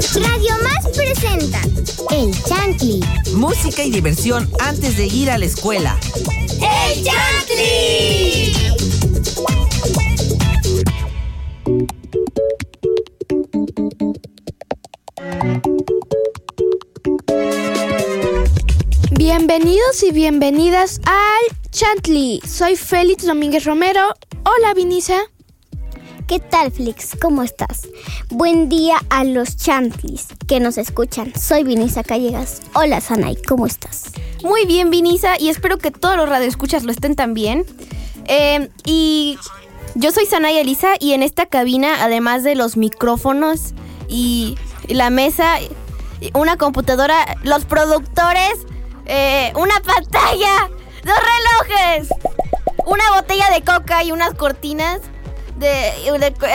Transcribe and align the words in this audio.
Radio 0.00 0.54
Más 0.62 0.96
presenta 0.96 1.60
El 2.10 2.32
Chantli. 2.44 3.04
Música 3.34 3.84
y 3.84 3.90
diversión 3.90 4.50
antes 4.58 4.96
de 4.96 5.06
ir 5.06 5.30
a 5.30 5.36
la 5.36 5.44
escuela. 5.44 5.98
¡El 6.54 7.04
Chantli! 7.04 8.54
Bienvenidos 19.10 20.02
y 20.02 20.12
bienvenidas 20.12 21.02
al 21.04 21.70
Chantli. 21.70 22.40
Soy 22.48 22.76
Félix 22.76 23.26
Domínguez 23.26 23.64
Romero. 23.66 24.14
Hola, 24.44 24.72
Vinisa. 24.74 25.29
¿Qué 26.30 26.38
tal, 26.38 26.70
Flix? 26.70 27.16
¿Cómo 27.20 27.42
estás? 27.42 27.88
Buen 28.28 28.68
día 28.68 28.98
a 29.10 29.24
los 29.24 29.56
chantlis 29.56 30.28
que 30.46 30.60
nos 30.60 30.78
escuchan. 30.78 31.32
Soy 31.34 31.64
Vinisa 31.64 32.04
Callegas. 32.04 32.62
Hola, 32.72 33.00
Sanay, 33.00 33.34
¿cómo 33.42 33.66
estás? 33.66 34.12
Muy 34.44 34.64
bien, 34.64 34.90
Vinisa, 34.90 35.40
y 35.40 35.48
espero 35.48 35.78
que 35.78 35.90
todos 35.90 36.16
los 36.16 36.28
radioescuchas 36.28 36.84
lo 36.84 36.92
estén 36.92 37.16
también. 37.16 37.66
Eh, 38.26 38.70
y 38.84 39.40
yo 39.96 40.12
soy 40.12 40.24
Sanay 40.24 40.58
Elisa, 40.58 40.90
y 41.00 41.14
en 41.14 41.24
esta 41.24 41.46
cabina, 41.46 42.04
además 42.04 42.44
de 42.44 42.54
los 42.54 42.76
micrófonos 42.76 43.74
y 44.06 44.56
la 44.86 45.10
mesa, 45.10 45.56
una 46.34 46.56
computadora, 46.56 47.38
los 47.42 47.64
productores, 47.64 48.54
eh, 49.06 49.52
una 49.56 49.80
pantalla, 49.80 50.70
dos 51.04 51.18
relojes, 51.66 52.08
una 52.86 53.10
botella 53.16 53.50
de 53.50 53.62
coca 53.62 54.04
y 54.04 54.12
unas 54.12 54.34
cortinas 54.34 55.00
de, 55.60 55.92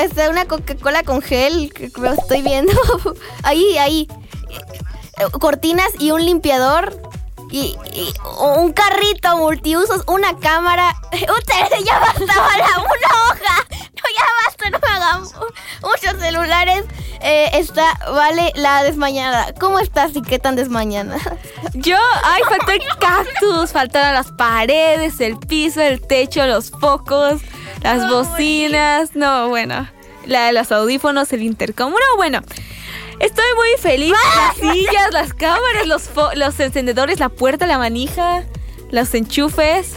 este, 0.02 0.30
una 0.30 0.46
Coca-Cola 0.46 1.04
con 1.04 1.22
gel, 1.22 1.72
que 1.74 1.92
lo 1.98 2.12
estoy 2.12 2.42
viendo. 2.42 2.74
ahí, 3.44 3.78
ahí. 3.78 4.08
Cortinas 5.40 5.90
y 6.00 6.12
un 6.12 6.26
limpiador. 6.26 7.02
Y, 7.52 7.78
un 8.40 8.74
carrito 8.74 9.38
multiusos, 9.38 10.04
una 10.08 10.38
cámara. 10.40 10.94
Ustedes 11.12 11.86
ya 11.86 12.00
bastaba 12.00 12.58
la, 12.58 12.80
una 12.80 13.24
hoja. 13.30 13.66
No, 13.70 14.12
ya 14.14 14.26
basta, 14.46 14.70
no 14.72 14.78
hagan 14.94 15.22
mu- 15.22 15.90
muchos 15.90 16.20
celulares. 16.22 16.86
Eh, 17.22 17.50
está, 17.54 17.98
vale, 18.12 18.52
la 18.56 18.84
desmañada. 18.84 19.54
¿Cómo 19.60 19.80
estás 19.80 20.16
y 20.16 20.22
qué 20.22 20.38
tan 20.38 20.56
desmañada? 20.56 21.18
Yo, 21.74 21.98
ay, 22.24 22.42
faltó 22.50 22.74
cactus, 23.00 23.72
faltaron 23.72 24.14
las 24.16 24.32
paredes, 24.32 25.20
el 25.22 25.38
piso, 25.38 25.82
el 25.82 26.02
techo, 26.06 26.46
los 26.46 26.72
focos, 26.72 27.42
las 27.86 28.10
bocinas. 28.10 29.16
No, 29.16 29.50
bueno, 29.50 29.88
la, 30.26 30.52
los 30.52 30.72
audífonos, 30.72 31.32
el 31.34 31.44
intercom. 31.44 31.92
No, 31.92 32.18
bueno, 32.18 32.42
estoy 33.20 33.46
muy 33.56 33.70
feliz. 33.80 34.14
Las 34.36 34.58
sillas, 34.58 35.12
las 35.12 35.34
cámaras, 35.34 35.88
los, 35.88 36.10
los 36.36 36.60
encendedores, 36.60 37.20
la 37.20 37.30
puerta, 37.30 37.68
la 37.68 37.78
manija, 37.78 38.44
los 38.92 39.14
enchufes. 39.14 39.94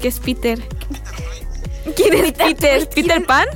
¿Qué 0.00 0.08
es 0.08 0.18
Peter? 0.18 0.58
¿Quién 1.94 2.14
es 2.14 2.32
Peter? 2.32 2.88
¿Peter 2.88 3.24
Pan? 3.24 3.46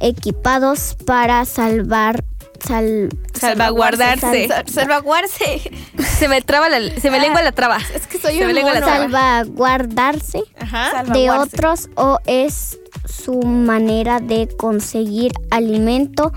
equipados 0.00 0.96
para 1.06 1.44
salvar... 1.44 2.24
Sal, 2.66 3.10
Salvaguardarse. 3.38 4.48
sal- 4.48 4.64
Salvaguarse. 4.66 5.60
Se 6.18 6.28
me 6.28 6.40
traba 6.40 6.70
la, 6.70 6.98
se 6.98 7.10
me 7.10 7.20
lengua 7.20 7.42
la 7.42 7.52
traba. 7.52 7.76
Es 7.94 8.06
que 8.06 8.18
soy 8.18 8.38
Se 8.38 8.46
un 8.46 8.54
mono. 8.54 8.80
salvaguardarse 8.80 10.40
Ajá. 10.58 11.02
de 11.12 11.30
otros 11.30 11.90
o 11.96 12.20
es 12.26 12.78
su 13.06 13.42
manera 13.42 14.20
de 14.20 14.48
conseguir 14.56 15.32
alimento. 15.50 16.32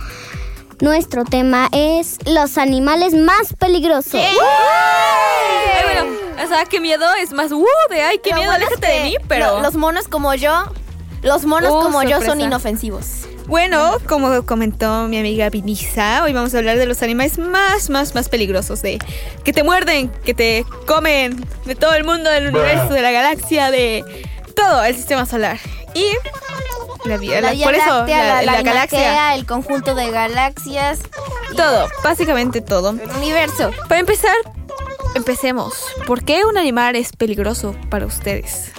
Nuestro 0.80 1.24
tema 1.26 1.70
es 1.72 2.18
los 2.26 2.58
animales 2.58 3.14
más 3.16 3.54
peligrosos. 3.58 4.14
Ay, 4.16 4.36
bueno, 5.84 6.16
o 6.44 6.48
sea, 6.48 6.66
qué 6.66 6.80
miedo 6.80 7.06
es 7.20 7.32
más, 7.34 7.52
uh, 7.52 7.66
de 7.90 8.02
ay, 8.02 8.20
qué 8.24 8.30
Lo 8.32 8.36
miedo, 8.38 8.52
bueno 8.52 8.66
es 8.68 8.72
aléjate 8.78 9.00
de 9.00 9.04
mí, 9.10 9.16
pero... 9.28 9.56
lo- 9.58 9.62
los 9.64 9.74
monos 9.76 10.08
como 10.08 10.34
yo, 10.36 10.66
los 11.24 11.46
monos 11.46 11.72
Uh, 11.72 11.82
como 11.84 12.04
yo 12.04 12.22
son 12.22 12.42
inofensivos. 12.42 13.24
Bueno, 13.48 13.98
como 14.08 14.46
comentó 14.46 15.08
mi 15.08 15.18
amiga 15.18 15.50
Vinisa, 15.50 16.22
hoy 16.24 16.34
vamos 16.34 16.54
a 16.54 16.58
hablar 16.60 16.78
de 16.78 16.86
los 16.86 17.02
animales 17.02 17.40
más, 17.40 17.90
más, 17.90 18.14
más 18.14 18.30
peligrosos, 18.30 18.82
de 18.82 19.00
que 19.44 19.54
te 19.54 19.64
muerden, 19.64 20.09
que 20.26 20.34
te 20.34 20.64
comen, 20.86 21.44
de 21.66 21.74
todo 21.76 21.94
el 21.96 22.04
mundo, 22.04 22.30
del 22.30 22.50
universo, 22.50 22.94
de 22.94 23.02
la 23.02 23.12
galaxia, 23.12 23.72
de 23.72 24.04
todo 24.54 24.84
el 24.84 24.96
sistema 24.96 25.26
solar. 25.26 25.58
Y 25.96 26.04
la, 27.07 27.18
vía- 27.18 27.41
La 27.41 27.47
la- 27.50 27.53
Vía 27.53 27.66
por 27.66 27.75
eso, 27.75 27.85
Láctea, 28.00 28.18
la, 28.18 28.23
la, 28.35 28.41
la 28.44 28.51
la 28.53 28.62
galaxia, 28.62 29.35
el 29.35 29.45
conjunto 29.45 29.95
de 29.95 30.12
galaxias, 30.12 31.00
todo, 31.56 31.88
básicamente 32.03 32.62
todo. 32.62 32.90
el 32.91 33.09
universo. 33.18 33.72
Para 33.88 34.00
empezar, 34.00 34.35
empecemos. 35.16 35.73
¿Por 36.06 36.23
qué 36.23 36.46
un 36.46 36.57
animal 36.57 36.96
es 36.96 37.13
peligroso 37.13 37.75
para 37.90 38.06
ustedes? 38.06 38.72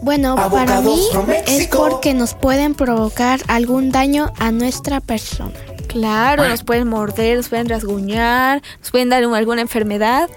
Bueno, 0.00 0.36
para 0.50 0.80
mí 0.80 1.00
es 1.46 1.66
porque 1.68 2.14
nos 2.14 2.34
pueden 2.34 2.74
provocar 2.74 3.40
algún 3.48 3.90
daño 3.90 4.32
a 4.38 4.52
nuestra 4.52 5.00
persona. 5.00 5.52
Claro, 5.88 6.46
nos 6.48 6.62
pueden 6.64 6.86
morder, 6.88 7.36
nos 7.38 7.48
pueden 7.48 7.68
rasguñar, 7.68 8.62
nos 8.80 8.90
pueden 8.90 9.08
dar 9.08 9.26
un- 9.26 9.34
alguna 9.34 9.60
enfermedad. 9.60 10.28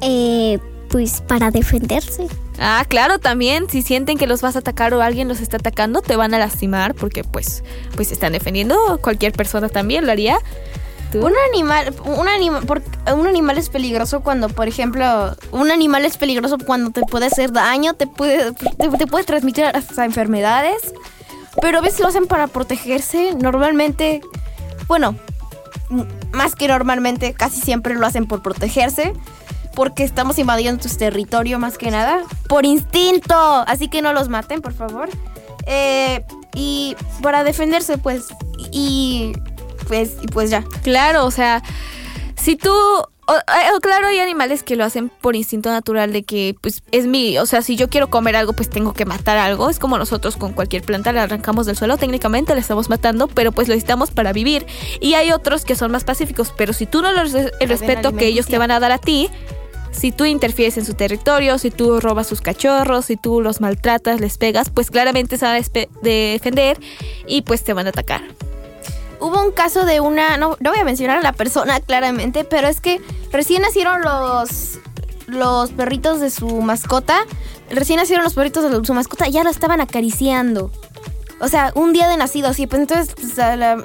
Eh, 0.00 0.58
pues 0.90 1.22
para 1.22 1.50
defenderse. 1.50 2.26
Ah, 2.58 2.84
claro, 2.86 3.18
también 3.18 3.70
si 3.70 3.80
sienten 3.82 4.18
que 4.18 4.26
los 4.26 4.42
vas 4.42 4.56
a 4.56 4.58
atacar 4.58 4.92
o 4.92 5.00
alguien 5.00 5.28
los 5.28 5.40
está 5.40 5.56
atacando, 5.56 6.02
te 6.02 6.16
van 6.16 6.34
a 6.34 6.38
lastimar 6.38 6.94
porque 6.94 7.24
pues 7.24 7.62
pues 7.94 8.08
se 8.08 8.14
están 8.14 8.32
defendiendo. 8.32 8.98
Cualquier 9.00 9.32
persona 9.32 9.68
también 9.68 10.04
lo 10.04 10.12
haría. 10.12 10.38
¿Tú? 11.12 11.24
Un 11.26 11.32
animal, 11.52 11.94
un 12.04 12.28
animal, 12.28 12.64
un 13.16 13.26
animal 13.26 13.58
es 13.58 13.68
peligroso 13.68 14.20
cuando, 14.20 14.48
por 14.48 14.68
ejemplo, 14.68 15.34
un 15.50 15.70
animal 15.70 16.04
es 16.04 16.16
peligroso 16.16 16.56
cuando 16.58 16.90
te 16.90 17.00
puede 17.02 17.26
hacer 17.26 17.52
daño, 17.52 17.94
te 17.94 18.06
puede, 18.06 18.52
te, 18.52 18.88
te 18.98 19.06
puede 19.06 19.24
transmitir 19.24 19.64
hasta 19.64 20.04
enfermedades. 20.04 20.94
Pero 21.60 21.78
a 21.78 21.80
veces 21.80 22.00
lo 22.00 22.08
hacen 22.08 22.26
para 22.26 22.46
protegerse. 22.46 23.34
Normalmente, 23.34 24.20
bueno, 24.86 25.16
más 26.32 26.54
que 26.54 26.68
normalmente, 26.68 27.34
casi 27.34 27.60
siempre 27.60 27.94
lo 27.94 28.06
hacen 28.06 28.26
por 28.26 28.42
protegerse. 28.42 29.14
Porque 29.80 30.04
estamos 30.04 30.38
invadiendo 30.38 30.86
tu 30.86 30.94
territorio 30.94 31.58
más 31.58 31.78
que 31.78 31.90
nada. 31.90 32.22
Por 32.50 32.66
instinto. 32.66 33.34
Así 33.66 33.88
que 33.88 34.02
no 34.02 34.12
los 34.12 34.28
maten, 34.28 34.60
por 34.60 34.74
favor. 34.74 35.08
Eh, 35.64 36.22
y 36.54 36.94
para 37.22 37.44
defenderse, 37.44 37.96
pues. 37.96 38.26
Y 38.72 39.32
pues, 39.88 40.18
y 40.20 40.26
pues 40.26 40.50
ya. 40.50 40.64
Claro, 40.82 41.24
o 41.24 41.30
sea, 41.30 41.62
si 42.36 42.56
tú 42.56 42.70
o, 43.30 43.32
eh, 43.32 43.74
o 43.74 43.80
claro, 43.80 44.08
hay 44.08 44.18
animales 44.18 44.62
que 44.64 44.76
lo 44.76 44.84
hacen 44.84 45.08
por 45.08 45.34
instinto 45.34 45.70
natural 45.70 46.12
de 46.12 46.24
que, 46.24 46.56
pues, 46.60 46.82
es 46.90 47.06
mi, 47.06 47.38
o 47.38 47.46
sea, 47.46 47.62
si 47.62 47.76
yo 47.76 47.88
quiero 47.88 48.10
comer 48.10 48.36
algo, 48.36 48.52
pues 48.52 48.68
tengo 48.68 48.92
que 48.92 49.06
matar 49.06 49.38
algo. 49.38 49.70
Es 49.70 49.78
como 49.78 49.96
nosotros 49.96 50.36
con 50.36 50.52
cualquier 50.52 50.82
planta 50.82 51.12
la 51.12 51.22
arrancamos 51.22 51.64
del 51.64 51.76
suelo, 51.76 51.96
técnicamente 51.96 52.52
la 52.52 52.60
estamos 52.60 52.90
matando, 52.90 53.28
pero 53.28 53.52
pues 53.52 53.68
lo 53.68 53.74
necesitamos 53.74 54.10
para 54.10 54.34
vivir. 54.34 54.66
Y 55.00 55.14
hay 55.14 55.32
otros 55.32 55.64
que 55.64 55.74
son 55.74 55.90
más 55.90 56.04
pacíficos, 56.04 56.52
pero 56.54 56.72
si 56.72 56.84
tú 56.84 57.00
no 57.00 57.14
des 57.14 57.52
el 57.60 57.68
respeto 57.70 58.14
que 58.14 58.26
ellos 58.26 58.46
te 58.46 58.58
van 58.58 58.72
a 58.72 58.80
dar 58.80 58.90
a 58.92 58.98
ti, 58.98 59.30
si 59.90 60.12
tú 60.12 60.24
interfieres 60.24 60.76
en 60.78 60.84
su 60.84 60.94
territorio, 60.94 61.58
si 61.58 61.70
tú 61.70 62.00
robas 62.00 62.26
sus 62.26 62.40
cachorros, 62.40 63.06
si 63.06 63.16
tú 63.16 63.40
los 63.40 63.60
maltratas, 63.60 64.20
les 64.20 64.38
pegas, 64.38 64.70
pues 64.70 64.90
claramente 64.90 65.36
se 65.38 65.44
van 65.44 65.56
a 65.62 65.66
defender 66.02 66.78
y 67.26 67.42
pues 67.42 67.62
te 67.64 67.72
van 67.72 67.86
a 67.86 67.90
atacar. 67.90 68.22
Hubo 69.18 69.42
un 69.44 69.52
caso 69.52 69.84
de 69.84 70.00
una, 70.00 70.36
no, 70.38 70.56
no 70.60 70.70
voy 70.70 70.78
a 70.80 70.84
mencionar 70.84 71.18
a 71.18 71.22
la 71.22 71.32
persona 71.32 71.80
claramente, 71.80 72.44
pero 72.44 72.68
es 72.68 72.80
que 72.80 73.00
recién 73.30 73.60
nacieron 73.62 74.00
los, 74.00 74.78
los 75.26 75.70
perritos 75.72 76.20
de 76.20 76.30
su 76.30 76.48
mascota, 76.62 77.20
recién 77.70 77.98
nacieron 77.98 78.24
los 78.24 78.32
perritos 78.34 78.70
de 78.70 78.84
su 78.86 78.94
mascota 78.94 79.28
y 79.28 79.32
ya 79.32 79.44
lo 79.44 79.50
estaban 79.50 79.80
acariciando. 79.82 80.70
O 81.40 81.48
sea, 81.48 81.72
un 81.74 81.92
día 81.92 82.08
de 82.08 82.16
nacido, 82.16 82.48
así, 82.48 82.66
pues 82.66 82.80
entonces 82.80 83.14
pues, 83.14 83.38
a 83.38 83.56
la- 83.56 83.82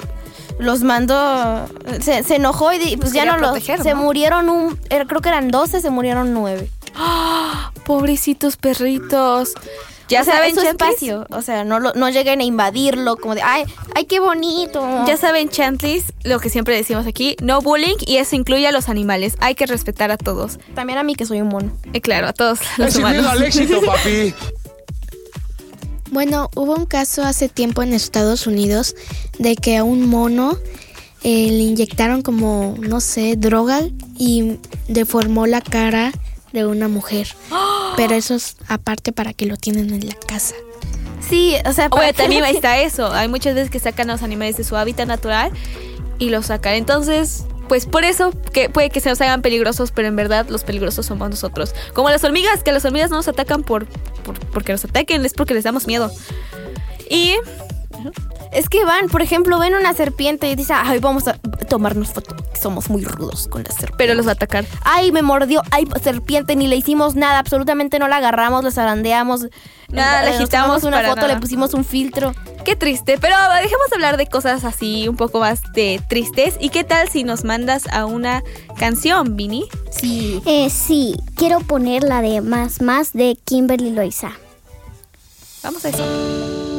los 0.59 0.83
mandó, 0.83 1.65
se, 2.01 2.23
se 2.23 2.35
enojó 2.35 2.71
y 2.73 2.77
di- 2.79 2.97
pues 2.97 3.11
ya 3.13 3.25
no 3.25 3.37
los, 3.37 3.51
proteger, 3.51 3.81
se 3.83 3.91
¿no? 3.93 4.01
murieron 4.01 4.49
un, 4.49 4.79
era- 4.89 5.05
creo 5.05 5.21
que 5.21 5.29
eran 5.29 5.49
12, 5.49 5.81
se 5.81 5.89
murieron 5.89 6.33
9. 6.33 6.69
Pobrecitos 7.85 8.57
perritos. 8.57 9.53
Ya 10.07 10.21
o 10.21 10.23
sea, 10.23 10.35
saben, 10.35 10.49
es 10.51 10.55
su 10.55 10.61
Chantlis? 10.63 10.89
espacio, 10.91 11.25
o 11.31 11.41
sea, 11.41 11.63
no, 11.63 11.79
lo- 11.79 11.93
no 11.93 12.09
lleguen 12.09 12.39
a 12.39 12.43
invadirlo, 12.43 13.17
como 13.17 13.33
de, 13.33 13.41
ay, 13.41 13.63
ay, 13.95 14.05
qué 14.05 14.19
bonito. 14.19 14.87
Ya 15.07 15.17
saben, 15.17 15.49
Chantlis, 15.49 16.13
lo 16.23 16.39
que 16.39 16.51
siempre 16.51 16.75
decimos 16.75 17.07
aquí, 17.07 17.35
no 17.41 17.59
bullying 17.61 17.95
y 18.05 18.17
eso 18.17 18.35
incluye 18.35 18.67
a 18.67 18.71
los 18.71 18.87
animales. 18.87 19.35
Hay 19.39 19.55
que 19.55 19.65
respetar 19.65 20.11
a 20.11 20.17
todos. 20.17 20.59
También 20.75 20.99
a 20.99 21.03
mí 21.03 21.15
que 21.15 21.25
soy 21.25 21.41
un 21.41 21.47
mono. 21.47 21.71
Y 21.91 22.01
claro, 22.01 22.27
a 22.27 22.33
todos 22.33 22.59
los 22.77 22.89
Es 22.89 22.95
miedo 22.97 23.09
humanos. 23.09 23.31
al 23.31 23.43
éxito, 23.43 23.81
papi. 23.81 24.33
Bueno, 26.11 26.49
hubo 26.55 26.75
un 26.75 26.85
caso 26.85 27.23
hace 27.23 27.49
tiempo 27.49 27.83
en 27.83 27.93
Estados 27.93 28.47
Unidos 28.47 28.95
de 29.39 29.55
que 29.55 29.77
a 29.77 29.83
un 29.83 30.07
mono 30.07 30.57
eh, 31.23 31.47
le 31.49 31.63
inyectaron 31.63 32.21
como, 32.21 32.75
no 32.79 32.99
sé, 33.01 33.35
droga 33.35 33.81
y 34.17 34.59
deformó 34.87 35.47
la 35.47 35.61
cara 35.61 36.11
de 36.53 36.65
una 36.65 36.87
mujer. 36.87 37.27
Pero 37.97 38.13
eso 38.13 38.35
es 38.35 38.57
aparte 38.67 39.11
para 39.11 39.33
que 39.33 39.45
lo 39.45 39.57
tienen 39.57 39.91
en 39.91 40.07
la 40.07 40.15
casa. 40.15 40.55
Sí, 41.27 41.55
o 41.65 41.73
sea, 41.73 41.89
para 41.89 42.03
Bueno, 42.03 42.17
también 42.17 42.45
está 42.45 42.79
eso. 42.79 43.11
Hay 43.11 43.27
muchas 43.27 43.55
veces 43.55 43.71
que 43.71 43.79
sacan 43.79 44.09
a 44.09 44.13
los 44.13 44.21
animales 44.21 44.57
de 44.57 44.63
su 44.63 44.75
hábitat 44.75 45.07
natural 45.07 45.51
y 46.19 46.29
los 46.29 46.47
sacan. 46.47 46.75
Entonces, 46.75 47.45
pues 47.67 47.85
por 47.85 48.03
eso 48.03 48.31
que 48.53 48.69
puede 48.69 48.89
que 48.89 48.99
se 48.99 49.09
nos 49.09 49.19
hagan 49.21 49.41
peligrosos, 49.41 49.91
pero 49.91 50.07
en 50.07 50.15
verdad 50.15 50.47
los 50.49 50.63
peligrosos 50.63 51.05
somos 51.05 51.29
nosotros. 51.29 51.73
Como 51.93 52.09
las 52.09 52.23
hormigas, 52.23 52.63
que 52.63 52.71
las 52.71 52.85
hormigas 52.85 53.09
no 53.09 53.17
nos 53.17 53.27
atacan 53.27 53.63
por, 53.63 53.85
por 54.23 54.39
porque 54.47 54.71
nos 54.71 54.85
ataquen, 54.85 55.25
es 55.25 55.33
porque 55.33 55.53
les 55.53 55.63
damos 55.63 55.87
miedo. 55.87 56.11
Y 57.09 57.35
Es 58.55 58.69
que 58.69 58.85
van, 58.85 59.09
por 59.09 59.21
ejemplo, 59.21 59.59
ven 59.59 59.75
una 59.75 59.93
serpiente 59.93 60.49
y 60.49 60.55
dicen, 60.55 60.77
ay, 60.79 60.99
vamos 60.99 61.27
a 61.27 61.33
tomarnos 61.67 62.13
foto. 62.13 62.37
Somos 62.59 62.89
muy 62.89 63.03
rudos 63.03 63.49
con 63.49 63.63
la 63.63 63.69
serpiente. 63.69 63.95
pero 63.97 64.13
los 64.13 64.25
va 64.25 64.29
a 64.29 64.33
atacar. 64.35 64.65
Ay, 64.85 65.11
me 65.11 65.21
mordió, 65.21 65.61
ay, 65.71 65.85
serpiente, 66.01 66.55
ni 66.55 66.69
le 66.69 66.77
hicimos 66.77 67.15
nada, 67.15 67.39
absolutamente 67.39 67.99
no 67.99 68.07
la 68.07 68.17
agarramos, 68.17 68.63
la 68.63 68.71
zarandeamos. 68.71 69.47
Nada, 69.89 70.25
nos 70.25 70.35
agitamos 70.35 70.83
una 70.83 70.97
para 70.97 71.09
foto, 71.09 71.21
nada. 71.23 71.33
le 71.33 71.39
pusimos 71.41 71.73
un 71.73 71.83
filtro. 71.83 72.33
Qué 72.63 72.77
triste, 72.77 73.17
pero 73.19 73.35
dejemos 73.61 73.89
de 73.89 73.95
hablar 73.95 74.15
de 74.15 74.27
cosas 74.27 74.63
así 74.63 75.09
un 75.09 75.17
poco 75.17 75.41
más 75.41 75.61
de 75.73 76.01
tristes. 76.07 76.55
¿Y 76.61 76.69
qué 76.69 76.85
tal 76.85 77.09
si 77.09 77.25
nos 77.25 77.43
mandas 77.43 77.87
a 77.91 78.05
una 78.05 78.41
canción, 78.79 79.35
Vini? 79.35 79.65
Sí. 79.91 80.41
Eh, 80.45 80.69
sí, 80.69 81.17
quiero 81.35 81.59
poner 81.59 82.03
la 82.03 82.21
de 82.21 82.39
Más 82.39 82.81
Más 82.81 83.11
de 83.11 83.37
Kimberly 83.43 83.91
Loiza. 83.91 84.31
Vamos 85.61 85.83
a 85.83 85.89
eso. 85.89 86.74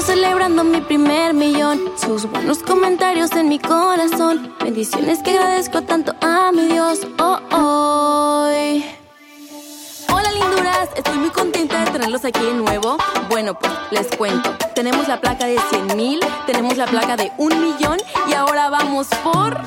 Celebrando 0.00 0.62
mi 0.62 0.80
primer 0.80 1.34
millón, 1.34 1.80
sus 1.96 2.30
buenos 2.30 2.58
comentarios 2.58 3.32
en 3.32 3.48
mi 3.48 3.58
corazón, 3.58 4.54
bendiciones 4.62 5.20
que 5.22 5.30
agradezco 5.30 5.82
tanto 5.82 6.14
a 6.20 6.52
mi 6.52 6.66
Dios. 6.66 7.00
Oh, 7.18 7.40
hoy. 7.50 8.84
Hola 10.12 10.30
linduras, 10.32 10.90
estoy 10.96 11.18
muy 11.18 11.30
contenta 11.30 11.84
de 11.84 11.90
tenerlos 11.90 12.24
aquí 12.24 12.40
de 12.40 12.54
nuevo. 12.54 12.98
Bueno, 13.28 13.58
pues 13.58 13.72
les 13.90 14.06
cuento. 14.16 14.54
Tenemos 14.74 15.08
la 15.08 15.20
placa 15.20 15.46
de 15.46 15.58
100 15.58 15.96
mil, 15.96 16.20
tenemos 16.46 16.76
la 16.76 16.86
placa 16.86 17.16
de 17.16 17.32
un 17.38 17.60
millón 17.60 17.98
y 18.28 18.34
ahora 18.34 18.68
vamos 18.68 19.08
por 19.24 19.58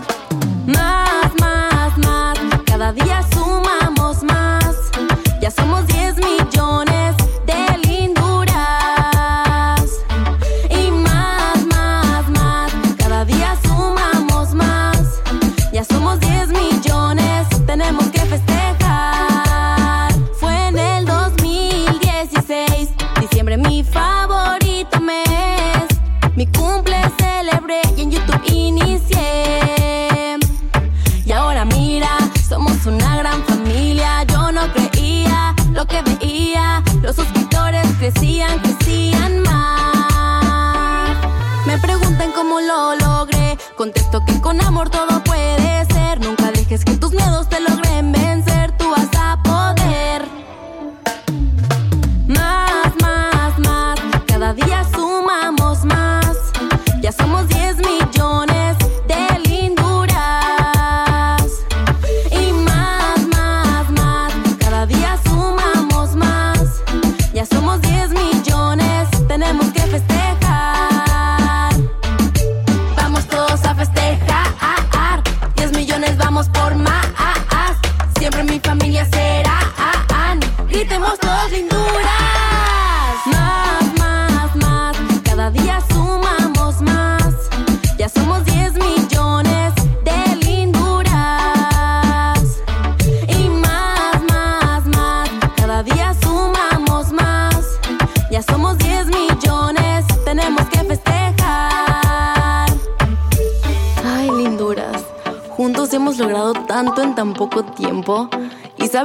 más, 0.68 1.34
más, 1.40 1.98
más. 1.98 2.40
Cada 2.66 2.94
día 2.94 3.24
sumamos 3.34 3.79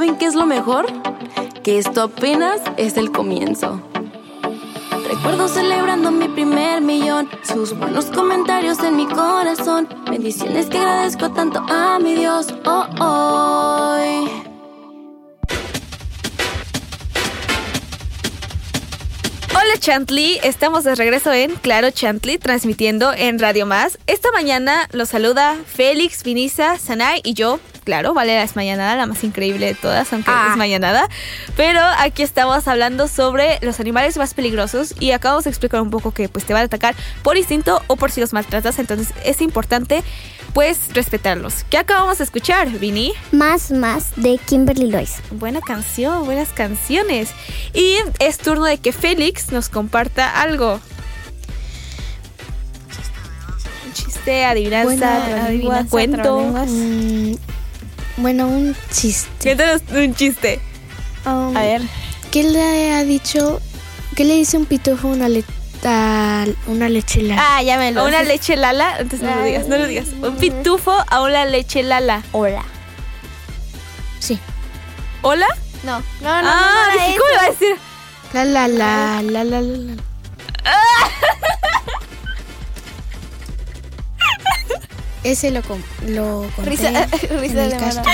saben 0.05 0.19
qué 0.19 0.27
es 0.27 0.35
lo 0.35 0.45
mejor? 0.45 0.87
Que 1.63 1.79
esto 1.79 2.03
apenas 2.03 2.61
es 2.77 2.99
el 2.99 3.11
comienzo. 3.11 3.81
Recuerdo 5.09 5.49
celebrando 5.49 6.11
mi 6.11 6.29
primer 6.29 6.83
millón, 6.83 7.29
sus 7.43 7.77
buenos 7.79 8.07
comentarios 8.07 8.81
en 8.81 8.97
mi 8.97 9.07
corazón, 9.07 9.89
bendiciones 10.11 10.67
que 10.67 10.77
agradezco 10.77 11.31
tanto 11.31 11.61
a 11.71 11.99
mi 11.99 12.15
Dios. 12.17 12.49
Oh, 12.67 12.87
hoy. 13.01 14.29
Hola 19.53 19.79
Chantley, 19.79 20.39
estamos 20.43 20.85
de 20.85 20.95
regreso 20.97 21.33
en 21.33 21.55
Claro 21.55 21.91
Chantley, 21.91 22.37
transmitiendo 22.37 23.15
en 23.15 23.39
Radio 23.39 23.65
Más. 23.65 23.99
Esta 24.07 24.31
mañana 24.33 24.87
los 24.93 25.09
saluda 25.09 25.57
Félix, 25.65 26.23
Vinisa, 26.25 26.77
Sanay 26.79 27.21
y 27.25 27.33
yo, 27.33 27.59
claro, 27.85 28.15
vale 28.15 28.35
la 28.35 28.41
desmayanada, 28.41 28.97
la 28.97 29.07
más 29.07 29.23
increíble 29.25 29.67
de 29.67 29.75
todas, 29.75 30.13
aunque 30.13 30.31
Ah. 30.31 30.43
es 30.45 30.49
desmayanada. 30.51 31.09
Pero 31.57 31.81
aquí 31.99 32.23
estamos 32.23 32.67
hablando 32.67 33.07
sobre 33.09 33.59
los 33.63 33.79
animales 33.81 34.17
más 34.17 34.35
peligrosos 34.35 34.95
y 34.99 35.13
acabamos 35.13 35.45
de 35.45 35.51
explicar 35.51 35.81
un 35.81 35.91
poco 35.91 36.13
que 36.13 36.29
pues 36.29 36.45
te 36.45 36.53
van 36.53 36.63
a 36.63 36.67
atacar 36.67 36.95
por 37.23 37.37
instinto 37.37 37.83
o 37.87 37.97
por 37.97 38.11
si 38.11 38.21
los 38.21 38.33
maltratas, 38.33 38.79
entonces 38.79 39.09
es 39.25 39.41
importante 39.41 40.03
pues 40.53 40.79
respetarlos. 40.95 41.65
¿Qué 41.69 41.79
acabamos 41.79 42.19
de 42.19 42.25
escuchar, 42.25 42.69
Vini? 42.71 43.13
Más, 43.33 43.73
más 43.73 44.13
de 44.15 44.39
Kimberly 44.39 44.87
Lois. 44.89 45.17
Buena 45.33 45.61
canción, 45.61 46.25
buenas 46.27 46.51
canciones. 46.51 47.31
Y 47.73 47.97
es 48.21 48.39
turno 48.39 48.65
de 48.65 48.79
que 48.79 48.93
Félix 48.93 49.51
nos 49.51 49.69
comparta 49.69 50.41
algo. 50.41 50.81
Un 53.85 53.93
chiste, 53.95 54.45
adivinanza, 54.45 54.85
Buena 54.95 55.45
adivinanza, 55.47 55.91
cuento. 55.91 56.55
Bueno, 58.17 58.47
un 58.47 58.77
chiste. 58.91 59.29
Cuéntanos 59.43 59.83
un 59.91 60.15
chiste. 60.15 60.61
Um, 61.27 61.57
A 61.57 61.63
ver. 61.63 61.83
¿Qué 62.31 62.43
le 62.43 62.93
ha 62.93 63.05
dicho? 63.05 63.61
¿Qué 64.17 64.25
le 64.25 64.35
dice 64.35 64.57
un 64.57 64.67
pitufo 64.67 65.09
a 65.09 65.11
una, 65.13 65.29
le 65.29 65.45
a 65.85 66.47
una 66.67 66.89
lechela? 66.89 67.37
Ah, 67.39 67.63
ya 67.63 67.77
me 67.77 67.93
lo 67.93 68.01
A 68.01 68.05
una 68.05 68.23
leche 68.23 68.57
lala, 68.57 68.99
entonces 68.99 69.29
no 69.29 69.37
lo 69.37 69.43
digas, 69.45 69.67
no 69.69 69.77
lo 69.77 69.87
digas. 69.87 70.07
Un 70.21 70.37
pitufo 70.37 70.93
a 71.09 71.23
una 71.23 71.45
leche 71.45 71.83
lala. 71.83 72.23
Hola. 72.33 72.65
Sí. 74.21 74.39
¿Hola? 75.23 75.47
No, 75.85 75.99
no, 76.23 76.43
no, 76.43 76.49
ah, 76.49 76.87
no, 76.89 76.93
no, 76.93 77.07
dije, 77.07 77.19
¿cómo 77.19 77.31
le 77.31 77.37
va 77.37 77.43
a 77.43 77.51
decir? 77.51 77.77
La 78.33 78.45
la 78.45 78.69
la 78.69 79.23
la 79.23 79.45
la 79.45 79.61
la. 79.61 79.77
la. 79.79 80.03
Ese 85.25 85.51
lo, 85.51 85.63
com- 85.63 85.83
lo 86.07 86.47
conté 86.55 86.71
Risa- 86.71 86.89
en 87.31 87.41
risa 87.41 87.65
el 87.65 87.71
para 87.77 87.89
entrar. 87.89 88.05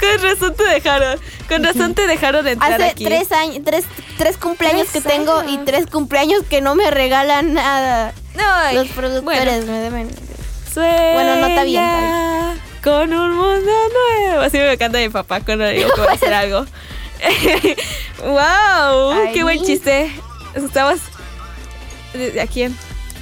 Con 0.00 0.22
razón 0.22 0.54
te 0.56 0.64
dejaron. 0.64 1.20
Con 1.48 1.62
razón 1.62 1.94
te 1.94 2.06
dejaron 2.06 2.46
entrar 2.48 2.72
Hace 2.72 2.84
aquí. 2.84 3.04
tres 3.04 3.30
años, 3.32 3.58
tres, 3.64 3.84
tres 4.16 4.38
cumpleaños 4.38 4.88
Tres 4.90 5.02
que 5.04 5.08
tengo 5.10 5.44
y 5.46 5.58
tres 5.58 5.86
cumpleaños 5.86 6.42
que 6.48 6.60
no 6.62 6.74
me 6.74 6.90
regalan 6.90 7.52
nada. 7.52 8.14
Ay, 8.38 8.74
Los 8.76 8.88
productores 8.88 9.66
me 9.66 9.78
deben. 9.78 10.10
Sueña 10.72 11.12
Bueno, 11.14 11.36
no 11.36 11.46
está 11.46 11.64
bien, 11.64 11.84
Con 12.82 13.12
un 13.12 13.32
mundo 13.36 13.70
nuevo. 14.24 14.42
Así 14.42 14.58
me 14.58 14.76
canta 14.78 14.98
mi 14.98 15.08
papá 15.10 15.40
cuando 15.40 15.66
digo 15.68 15.90
que 15.94 16.00
voy 16.00 16.10
a 16.10 16.12
hacer 16.12 16.32
algo. 16.34 16.64
¡Wow! 18.24 19.10
Ay. 19.12 19.32
¡Qué 19.34 19.42
buen 19.42 19.62
chiste! 19.64 20.10
Estamos. 20.54 20.98
¿A 22.42 22.46
quién? 22.46 22.76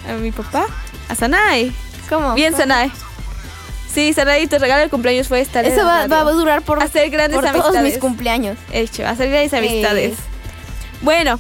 ¿A 0.09 0.13
mi 0.13 0.31
papá? 0.31 0.67
¿A 1.09 1.15
Sanai? 1.15 1.73
¿Cómo? 2.09 2.35
Bien. 2.35 2.57
Sanai. 2.57 2.91
Sí, 3.93 4.13
Sanai, 4.13 4.47
tu 4.49 4.59
regalo 4.59 4.83
de 4.83 4.89
cumpleaños 4.91 5.29
fue 5.29 5.41
estar 5.41 5.65
en 5.65 5.73
Eso 5.73 5.85
va, 5.85 6.07
va 6.09 6.21
a 6.21 6.33
durar 6.33 6.63
por, 6.63 6.83
Hacer 6.83 7.11
grandes 7.11 7.39
por 7.39 7.49
todos 7.49 7.65
amistades. 7.67 7.93
mis 7.93 7.99
cumpleaños. 7.99 8.59
Hecho, 8.73 9.07
hacer 9.07 9.31
grandes 9.31 9.53
Eh. 9.53 9.59
amistades. 9.59 10.15
Bueno, 11.01 11.39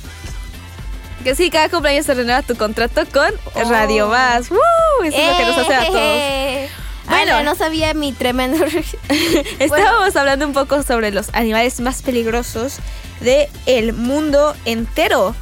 que 1.24 1.34
sí, 1.34 1.50
cada 1.50 1.68
cumpleaños 1.68 2.06
se 2.06 2.14
renueva 2.14 2.42
tu 2.42 2.54
contrato 2.56 3.02
con 3.12 3.32
Oh. 3.54 3.68
Radio 3.70 4.06
Más. 4.08 4.50
¡Woo! 4.50 4.58
Eso 5.04 5.16
es 5.16 5.30
lo 5.32 5.36
que 5.36 5.44
nos 5.46 5.58
hace 5.58 5.74
a 5.74 5.86
todos. 5.86 6.00
Eh, 6.00 6.68
Bueno. 7.06 7.32
Bueno, 7.34 7.50
no 7.50 7.54
sabía 7.56 7.92
mi 7.92 8.12
tremendo. 8.12 8.64
Estábamos 9.58 10.14
hablando 10.16 10.46
un 10.46 10.52
poco 10.54 10.82
sobre 10.82 11.10
los 11.10 11.28
animales 11.34 11.80
más 11.80 12.02
peligrosos 12.02 12.76
del 13.20 13.48
el 13.66 13.92
mundo 13.94 14.54
entero. 14.64 15.34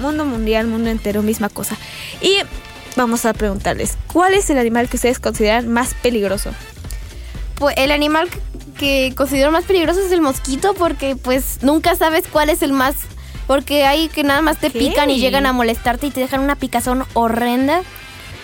Mundo 0.00 0.24
mundial, 0.24 0.66
mundo 0.66 0.90
entero, 0.90 1.22
misma 1.22 1.48
cosa. 1.50 1.76
Y 2.20 2.38
vamos 2.96 3.24
a 3.24 3.32
preguntarles, 3.32 3.96
¿cuál 4.12 4.34
es 4.34 4.50
el 4.50 4.58
animal 4.58 4.88
que 4.88 4.96
ustedes 4.96 5.18
consideran 5.18 5.68
más 5.68 5.94
peligroso? 5.94 6.50
Pues 7.56 7.74
el 7.78 7.90
animal 7.92 8.28
que- 8.78 9.12
considero 9.16 9.50
más 9.52 9.64
peligroso 9.64 10.00
es 10.00 10.12
el 10.12 10.20
mosquito 10.22 10.74
porque 10.74 11.16
pues 11.16 11.58
nunca 11.62 11.94
sabes 11.96 12.24
cuál 12.30 12.48
es 12.50 12.62
el 12.62 12.72
más 12.72 12.94
porque 13.46 13.84
hay 13.84 14.08
que 14.08 14.22
nada 14.22 14.42
más 14.42 14.58
te 14.58 14.70
pican 14.70 15.10
y 15.10 15.18
llegan 15.18 15.44
a 15.46 15.52
molestarte 15.52 16.06
y 16.06 16.10
te 16.10 16.20
dejan 16.20 16.40
una 16.40 16.54
picazón 16.56 17.04
horrenda 17.14 17.82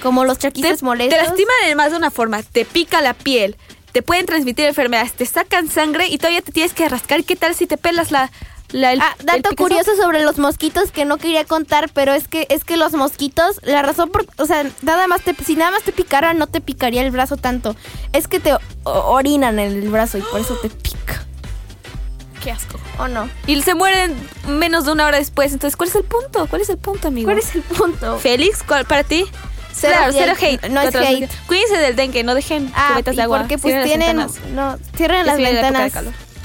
como 0.03 0.25
los 0.25 0.39
chaquitos 0.39 0.83
molestos. 0.83 1.17
te 1.19 1.25
lastiman 1.25 1.55
en 1.67 1.77
más 1.77 1.93
de 1.93 1.97
una 1.97 2.11
forma, 2.11 2.43
te 2.43 2.65
pica 2.65 3.01
la 3.01 3.15
piel, 3.15 3.57
te 3.93 4.03
pueden 4.03 4.27
transmitir 4.27 4.67
enfermedades, 4.67 5.13
te 5.13 5.25
sacan 5.25 5.69
sangre 5.69 6.09
y 6.09 6.19
todavía 6.19 6.43
te 6.43 6.53
tienes 6.53 6.73
que 6.75 6.89
rascar. 6.89 7.25
¿Qué 7.25 7.35
tal 7.37 7.55
si 7.55 7.67
te 7.67 7.77
pelas 7.79 8.11
la... 8.11 8.31
la 8.71 8.93
el- 8.93 9.01
Ah, 9.01 9.15
dato 9.25 9.51
curioso 9.57 9.95
sobre 9.97 10.23
los 10.23 10.39
mosquitos 10.39 10.91
que 10.91 11.05
no 11.05 11.19
quería 11.19 11.45
contar, 11.45 11.89
pero 11.93 12.13
es 12.13 12.29
que 12.29 12.47
es 12.51 12.65
que 12.65 12.77
los 12.77 12.93
mosquitos, 12.93 13.61
la 13.63 13.83
razón 13.83 14.11
por, 14.11 14.27
o 14.39 14.47
sea, 14.47 14.65
nada 14.83 15.07
más 15.07 15.23
te, 15.23 15.35
si 15.45 15.57
nada 15.57 15.71
más 15.71 15.83
te 15.83 15.93
picara 15.93 16.35
no 16.35 16.47
te 16.47 16.61
picaría 16.61 17.03
el 17.03 17.11
brazo 17.11 17.37
tanto, 17.37 17.77
es 18.13 18.29
que 18.29 18.41
te 18.41 18.53
orinan 18.85 19.59
el 19.59 19.89
brazo 19.89 20.19
y 20.19 20.23
por 20.23 20.41
eso 20.41 20.55
te 20.57 20.69
pica. 20.71 21.25
Qué 22.43 22.51
asco. 22.51 22.79
¿O 22.99 23.09
no? 23.09 23.29
Y 23.47 23.61
se 23.63 23.75
mueren 23.75 24.15
menos 24.49 24.85
de 24.87 24.93
una 24.93 25.07
hora 25.07 25.19
después. 25.19 25.53
Entonces, 25.53 25.77
¿cuál 25.77 25.89
es 25.91 25.95
el 25.97 26.05
punto? 26.05 26.47
¿Cuál 26.49 26.63
es 26.63 26.69
el 26.71 26.79
punto, 26.79 27.09
amigo? 27.09 27.27
¿Cuál 27.27 27.39
es 27.39 27.55
el 27.55 27.63
punto? 27.63 28.19
Félix, 28.19 28.63
¿cuál 28.63 28.85
para 28.85 29.05
ti? 29.05 29.25
Cero 29.73 29.95
claro, 29.99 30.11
hate. 30.13 30.17
cero 30.19 30.35
hate. 30.41 30.69
No 30.71 30.81
es 30.81 30.95
hate. 30.95 31.29
Cuídense 31.47 31.77
del 31.77 31.97
dengue, 31.97 32.25
no 32.25 32.35
dejen 32.35 32.73
Ah, 32.75 32.89
cubetas 32.93 33.17
de 33.17 33.23
agua. 33.23 33.39
porque 33.41 33.59
pues 33.59 33.75
Cierren 33.75 33.81
las 33.81 33.99
tienen, 33.99 34.17
ventanas. 34.17 34.81
no, 34.81 34.97
cierren 34.97 35.27
las 35.27 35.37
ventanas. 35.37 35.93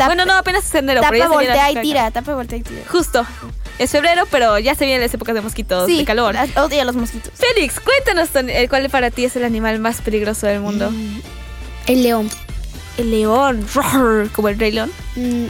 Bueno, 0.08 0.26
no, 0.26 0.34
apenas 0.34 0.66
es 0.66 0.76
enero, 0.76 1.02
Tapa, 1.02 1.28
voltea 1.28 1.72
y 1.72 1.76
tira, 1.82 2.12
tapa, 2.12 2.36
voltea 2.36 2.58
y 2.58 2.62
tira. 2.64 2.82
Justo. 2.90 3.26
Es 3.80 3.90
febrero, 3.92 4.28
pero 4.30 4.60
ya 4.60 4.76
se 4.76 4.86
vienen 4.86 5.02
las 5.02 5.14
épocas 5.14 5.34
de 5.34 5.42
mosquitos, 5.42 5.88
Sí, 5.88 5.98
de 5.98 6.06
calor. 6.06 6.36
odio 6.58 6.82
a 6.82 6.86
los 6.86 6.96
mosquitos. 6.96 7.32
Félix, 7.36 7.80
cuéntanos 7.80 8.30
eh, 8.36 8.68
cuál 8.70 8.90
para 8.90 9.10
ti 9.10 9.26
es 9.26 9.36
el 9.36 9.44
animal 9.44 9.80
más 9.80 10.02
peligroso 10.02 10.46
del 10.48 10.60
mundo. 10.60 10.92
El 11.88 12.04
león. 12.04 12.30
El 12.98 13.10
león, 13.12 13.66
roar, 13.74 14.30
como 14.30 14.50
el 14.50 14.60
rey 14.60 14.72
león. 14.72 14.92
Mm, 15.16 15.46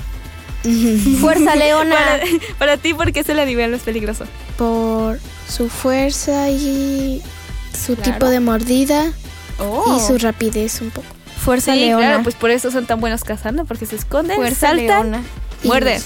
Fuerza 1.21 1.55
leona. 1.55 1.95
Para, 1.95 2.19
para 2.59 2.77
ti, 2.77 2.93
¿por 2.93 3.11
qué 3.11 3.21
es 3.21 3.29
el 3.29 3.39
animal 3.39 3.71
más 3.71 3.81
peligroso? 3.81 4.25
por 4.57 5.19
su 5.49 5.69
fuerza 5.69 6.49
y 6.49 7.21
su 7.73 7.95
Claro. 7.95 8.13
tipo 8.13 8.25
de 8.27 8.39
mordida 8.39 9.11
Oh. 9.59 9.97
y 9.97 10.07
su 10.07 10.17
rapidez 10.19 10.79
un 10.81 10.91
poco. 10.91 11.07
Fuerza 11.43 11.73
Sí, 11.73 11.79
leona. 11.81 12.07
claro, 12.07 12.23
pues 12.23 12.35
por 12.35 12.51
eso 12.51 12.71
son 12.71 12.85
tan 12.85 12.99
buenos 12.99 13.23
cazando, 13.23 13.65
porque 13.65 13.85
se 13.85 13.95
esconden, 13.95 14.35
Fuerza 14.35 14.67
saltan, 14.69 14.87
leona. 15.11 15.21
Muerden. 15.63 16.01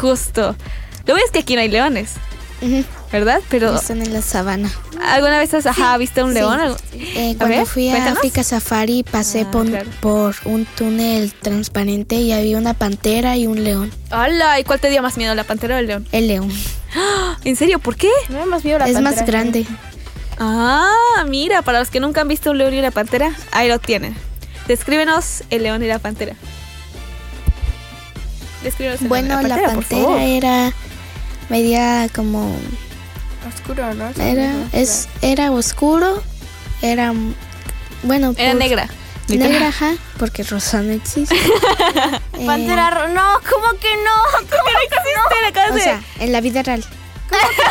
Justo. 0.00 0.54
Lo 1.06 1.14
ves 1.14 1.30
que 1.32 1.38
aquí 1.40 1.54
no 1.54 1.60
hay 1.62 1.68
leones. 1.68 2.12
¿verdad? 3.12 3.40
Pero 3.48 3.76
Están 3.76 4.02
en 4.02 4.12
la 4.12 4.20
sabana. 4.20 4.68
¿alguna 5.00 5.38
vez 5.38 5.54
has 5.54 5.64
ajá, 5.66 5.96
visto 5.96 6.24
un 6.24 6.32
Sí. 6.32 6.38
león? 6.40 6.58
Algo- 6.60 6.76
Eh, 6.92 7.34
A 7.34 7.38
cuando 7.38 7.56
ver, 7.58 7.66
fui 7.66 7.88
a 7.88 7.92
cuéntanos. 7.92 8.18
África 8.18 8.42
Safari 8.42 9.04
pasé 9.04 9.42
Ah, 9.42 9.50
por, 9.52 9.66
claro. 9.66 9.88
por 10.00 10.34
un 10.44 10.64
túnel 10.64 11.32
transparente 11.34 12.16
y 12.16 12.32
había 12.32 12.58
una 12.58 12.74
pantera 12.74 13.36
y 13.36 13.46
un 13.46 13.62
león. 13.62 13.92
¡Hala! 14.10 14.58
¿Y 14.58 14.64
cuál 14.64 14.80
te 14.80 14.90
dio 14.90 15.00
más 15.02 15.16
miedo, 15.16 15.36
la 15.36 15.44
pantera 15.44 15.76
o 15.76 15.78
el 15.78 15.86
león? 15.86 16.08
El 16.10 16.26
león. 16.26 16.50
¿En 17.44 17.54
serio? 17.54 17.78
¿Por 17.78 17.94
qué? 17.94 18.10
No 18.28 18.40
me 18.40 18.46
más 18.46 18.64
miedo 18.64 18.80
la 18.80 18.88
es 18.88 19.00
más 19.00 19.14
pantera. 19.14 19.26
grande. 19.38 19.64
Ah, 20.40 21.24
mira, 21.28 21.62
para 21.62 21.78
los 21.78 21.90
que 21.90 22.00
nunca 22.00 22.20
han 22.22 22.28
visto 22.28 22.50
un 22.50 22.58
león 22.58 22.74
y 22.74 22.78
una 22.80 22.90
pantera, 22.90 23.32
ahí 23.52 23.68
lo 23.68 23.78
tienen. 23.78 24.16
Descríbenos 24.68 25.42
el 25.50 25.62
león 25.64 25.82
y 25.82 25.86
la 25.86 25.98
pantera. 25.98 26.34
Descríbenos 28.62 29.00
el 29.02 29.08
Bueno, 29.08 29.28
león 29.40 29.46
y 29.46 29.48
la 29.48 29.54
por 29.56 29.64
pantera 29.66 30.02
favor. 30.02 30.20
era 30.20 30.72
medía 31.48 32.08
como 32.14 32.54
Oscuro, 33.54 33.94
¿no? 33.94 34.10
era 34.22 34.52
es 34.72 35.08
era 35.22 35.50
oscuro, 35.52 36.22
era 36.82 37.12
bueno, 38.02 38.34
Era 38.36 38.50
por- 38.52 38.58
negra. 38.60 38.88
literal. 39.28 39.52
Negra, 39.52 39.68
ajá, 39.68 39.94
porque 40.18 40.42
rosa 40.42 40.82
no 40.82 40.92
existe. 40.92 41.34
Eh, 42.38 42.46
Pantera 42.46 43.08
No, 43.08 43.40
¿cómo 43.50 43.70
que 43.80 43.88
no? 43.96 44.14
¿Cómo 44.38 44.48
que 44.48 45.34
Te 45.34 45.42
la 45.42 45.48
acabas 45.48 45.70
o 45.72 45.74
de- 45.74 45.80
sea, 45.80 46.00
en 46.20 46.30
la 46.32 46.40
vida 46.40 46.62
real. 46.62 46.84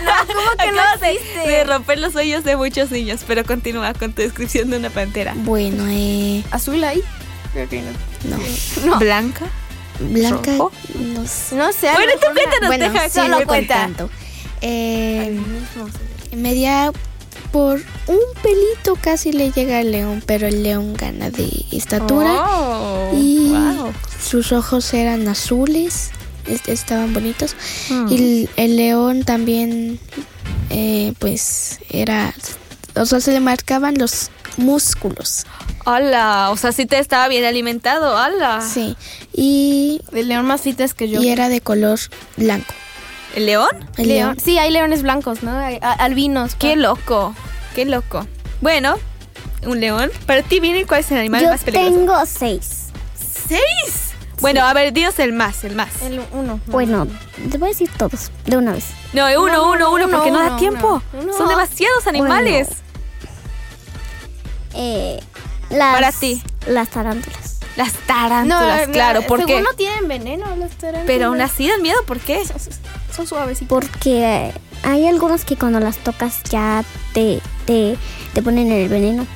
No? 0.04 0.12
¿Cómo 0.34 0.50
que 0.58 0.72
no 0.72 0.80
acabas 0.82 1.00
de- 1.02 1.12
existe? 1.12 1.48
de 1.48 1.64
romper 1.64 2.00
los 2.00 2.14
sueños 2.14 2.44
de 2.44 2.56
muchos 2.56 2.92
niños, 2.92 3.22
pero 3.28 3.44
continúa 3.46 3.94
con 3.94 4.14
tu 4.14 4.22
descripción 4.22 4.70
de 4.70 4.78
una 4.78 4.90
pantera. 4.90 5.34
Bueno, 5.36 5.86
eh, 5.88 6.44
¿Azul 6.52 6.84
ahí? 6.84 7.02
Creo 7.54 7.68
que 7.70 7.82
no. 7.82 7.92
no. 8.86 9.00
Blanca. 9.00 9.46
Blanca, 10.00 10.52
¿Rojo? 10.58 10.72
no 11.00 11.26
sé. 11.26 11.56
No 11.56 11.72
sé. 11.74 11.90
Bueno, 11.92 12.12
tú 12.22 12.28
cuéntanos, 12.34 12.68
Bueno, 12.68 12.90
deja 12.92 13.10
sí, 13.10 13.20
solo 13.20 13.38
cuenta. 13.48 13.76
contando. 13.86 14.10
Eh, 14.62 15.40
medía 16.36 16.92
por 17.52 17.80
un 18.08 18.20
pelito 18.44 18.96
casi 19.02 19.32
le 19.32 19.52
llega 19.52 19.80
al 19.80 19.92
león, 19.92 20.22
pero 20.26 20.46
el 20.48 20.62
león 20.62 20.94
gana 20.96 21.32
de 21.32 21.50
estatura. 21.72 22.32
Oh, 22.48 23.12
y 23.16 23.50
wow. 23.50 23.92
sus 24.24 24.52
ojos 24.52 24.94
eran 24.94 25.28
azules, 25.28 26.12
estaban 26.68 27.14
bonitos. 27.14 27.56
Hmm. 27.90 28.08
Y 28.12 28.16
el, 28.16 28.50
el 28.58 28.76
león 28.78 29.24
también, 29.24 30.00
eh, 30.70 31.14
pues, 31.20 31.80
era, 31.90 32.34
o 32.96 33.06
sea, 33.06 33.20
se 33.20 33.32
le 33.32 33.40
marcaban 33.40 33.96
los 33.98 34.30
músculos. 34.58 35.46
Hola, 35.86 36.50
o 36.52 36.58
sea, 36.58 36.72
sí 36.72 36.86
te 36.86 37.00
estaba 37.00 37.28
bien 37.28 37.46
alimentado, 37.46 38.16
hola. 38.16 38.62
Sí, 38.62 38.96
y, 39.34 40.02
El 40.12 40.28
león 40.28 40.46
más 40.46 40.62
fitas 40.62 40.94
que 40.94 41.08
yo. 41.10 41.22
y 41.22 41.30
era 41.30 41.48
de 41.50 41.62
color 41.62 42.00
blanco. 42.36 42.74
¿El 43.36 43.46
león? 43.46 43.70
El 43.98 44.08
León. 44.08 44.28
león. 44.34 44.38
Sí, 44.44 44.58
hay 44.58 44.72
leones 44.72 45.04
blancos, 45.04 45.44
¿no? 45.44 45.52
Hay- 45.58 45.78
a- 45.82 45.92
albinos. 45.94 46.56
Qué 46.56 46.76
loco, 46.76 47.36
qué 47.76 47.86
loco. 47.86 48.26
Bueno, 48.62 48.96
un 49.66 49.80
león. 49.80 50.10
Para 50.26 50.42
ti, 50.42 50.60
Vini, 50.60 50.86
¿cuál 50.86 51.02
es 51.02 51.12
el 51.12 51.20
animal 51.20 51.42
Yo 51.44 51.50
más 51.52 51.62
peligroso? 51.64 51.96
tengo 51.96 52.26
seis. 52.26 52.68
¿Seis? 53.48 54.07
Bueno, 54.40 54.62
a 54.66 54.74
ver, 54.74 54.94
dinos 54.94 55.18
el 55.20 55.34
más, 55.34 55.64
el 55.64 55.76
más. 55.76 56.02
El 56.02 56.22
uno. 56.32 56.60
Bueno, 56.68 57.08
te 57.52 57.58
voy 57.58 57.70
a 57.70 57.72
decir 57.72 57.90
todos 57.98 58.32
de 58.46 58.58
una 58.58 58.74
vez. 58.74 58.86
No, 59.14 59.26
uno, 59.26 59.34
No, 59.34 59.42
uno, 59.44 59.76
no, 59.78 59.92
uno, 59.92 59.92
uno, 60.06 60.10
porque 60.10 60.32
no 60.32 60.40
da 60.40 60.58
tiempo. 60.58 61.02
uno, 61.14 61.24
uno. 61.24 61.34
Son 61.38 61.48
demasiados 61.48 62.06
animales. 62.08 62.68
Eh, 64.74 65.20
las, 65.70 65.96
Para 65.96 66.12
ti. 66.12 66.42
Las 66.68 66.90
tarántulas. 66.90 67.60
Las 67.76 67.94
tarántulas, 67.94 68.88
claro, 68.90 69.22
¿por 69.24 69.40
qué? 69.42 69.48
Según 69.48 69.64
no 69.64 69.74
tienen 69.74 70.08
veneno 70.08 70.46
las 70.56 70.72
tarántulas. 70.72 71.06
Pero 71.06 71.28
aún 71.28 71.42
así 71.42 71.68
dan 71.68 71.82
miedo, 71.82 71.98
¿por 72.06 72.20
qué? 72.20 72.44
Son 73.16 73.28
suavecitas. 73.28 73.70
Porque 73.70 74.52
hay 74.84 75.08
algunos 75.08 75.46
que 75.46 75.56
cuando 75.58 75.80
las 75.80 75.98
tocas 75.98 76.42
ya 76.50 76.84
te, 77.14 77.40
te, 77.66 77.96
te 78.34 78.42
ponen 78.42 78.72
el 78.72 78.90
veneno. 78.90 79.28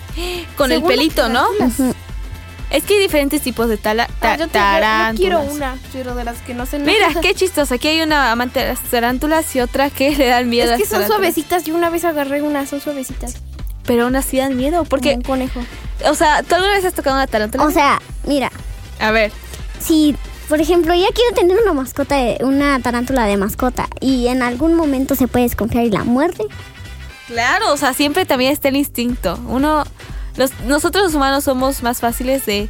Con 0.57 0.71
el 0.71 0.77
Según 0.77 0.89
pelito, 0.89 1.29
¿no? 1.29 1.45
Ujú. 1.59 1.93
Es 2.71 2.83
que 2.83 2.93
hay 2.95 3.01
diferentes 3.01 3.41
tipos 3.41 3.67
de 3.67 3.77
tala, 3.77 4.07
ta- 4.19 4.33
Ah, 4.33 4.37
yo, 4.37 4.47
te- 4.47 4.57
yo- 4.57 4.59
yo 4.59 4.65
tarántulas. 4.79 5.19
quiero 5.19 5.41
una, 5.53 5.77
pero 5.91 6.15
de 6.15 6.23
las 6.23 6.37
que 6.39 6.53
no 6.53 6.65
sé 6.65 6.79
nada. 6.79 6.91
Mira, 6.91 7.21
qué 7.21 7.33
chistoso. 7.35 7.73
Aquí 7.75 7.89
hay 7.89 8.01
una 8.01 8.31
amante 8.31 8.61
de 8.61 8.67
las 8.69 8.79
tarántulas 8.79 9.53
y 9.55 9.59
otra 9.59 9.89
que 9.89 10.15
le 10.17 10.27
dan 10.27 10.49
miedo 10.49 10.71
a 10.71 10.75
Es 10.75 10.77
que 10.77 10.83
las 10.83 10.89
son 10.89 10.99
tarántulas. 11.01 11.33
suavecitas. 11.33 11.63
Yo 11.65 11.75
una 11.75 11.89
vez 11.89 12.05
agarré 12.05 12.41
una, 12.41 12.65
son 12.65 12.79
suavecitas. 12.79 13.35
Pero 13.85 14.03
aún 14.05 14.15
así 14.15 14.37
dan 14.37 14.55
miedo. 14.55 14.77
Como 14.77 14.89
Porque, 14.89 15.15
un 15.15 15.21
conejo. 15.21 15.59
o 16.05 16.13
sea, 16.15 16.43
¿tú 16.43 16.55
alguna 16.55 16.73
vez 16.75 16.85
has 16.85 16.93
tocado 16.93 17.15
una 17.17 17.27
tarántula? 17.27 17.65
O 17.65 17.71
sea, 17.71 17.99
mira, 18.25 18.49
a 18.99 19.11
ver. 19.11 19.31
si 19.79 20.15
por 20.47 20.59
ejemplo 20.61 20.93
ya 20.93 21.07
quiero 21.13 21.33
tener 21.35 21.57
una 21.61 21.73
mascota, 21.73 22.15
de- 22.15 22.37
una 22.41 22.79
tarántula 22.81 23.25
de 23.25 23.37
mascota 23.37 23.87
y 23.99 24.27
en 24.27 24.43
algún 24.43 24.75
momento 24.75 25.15
se 25.15 25.27
puede 25.27 25.45
desconfiar 25.45 25.85
y 25.85 25.89
la 25.89 26.03
muerde, 26.03 26.45
Claro, 27.27 27.71
o 27.73 27.77
sea, 27.77 27.93
siempre 27.93 28.25
también 28.25 28.51
está 28.51 28.67
el 28.67 28.75
instinto. 28.75 29.39
Uno, 29.47 29.85
nosotros 30.65 31.05
los 31.05 31.13
humanos 31.15 31.43
somos 31.43 31.83
más 31.83 31.99
fáciles 31.99 32.45
de 32.45 32.69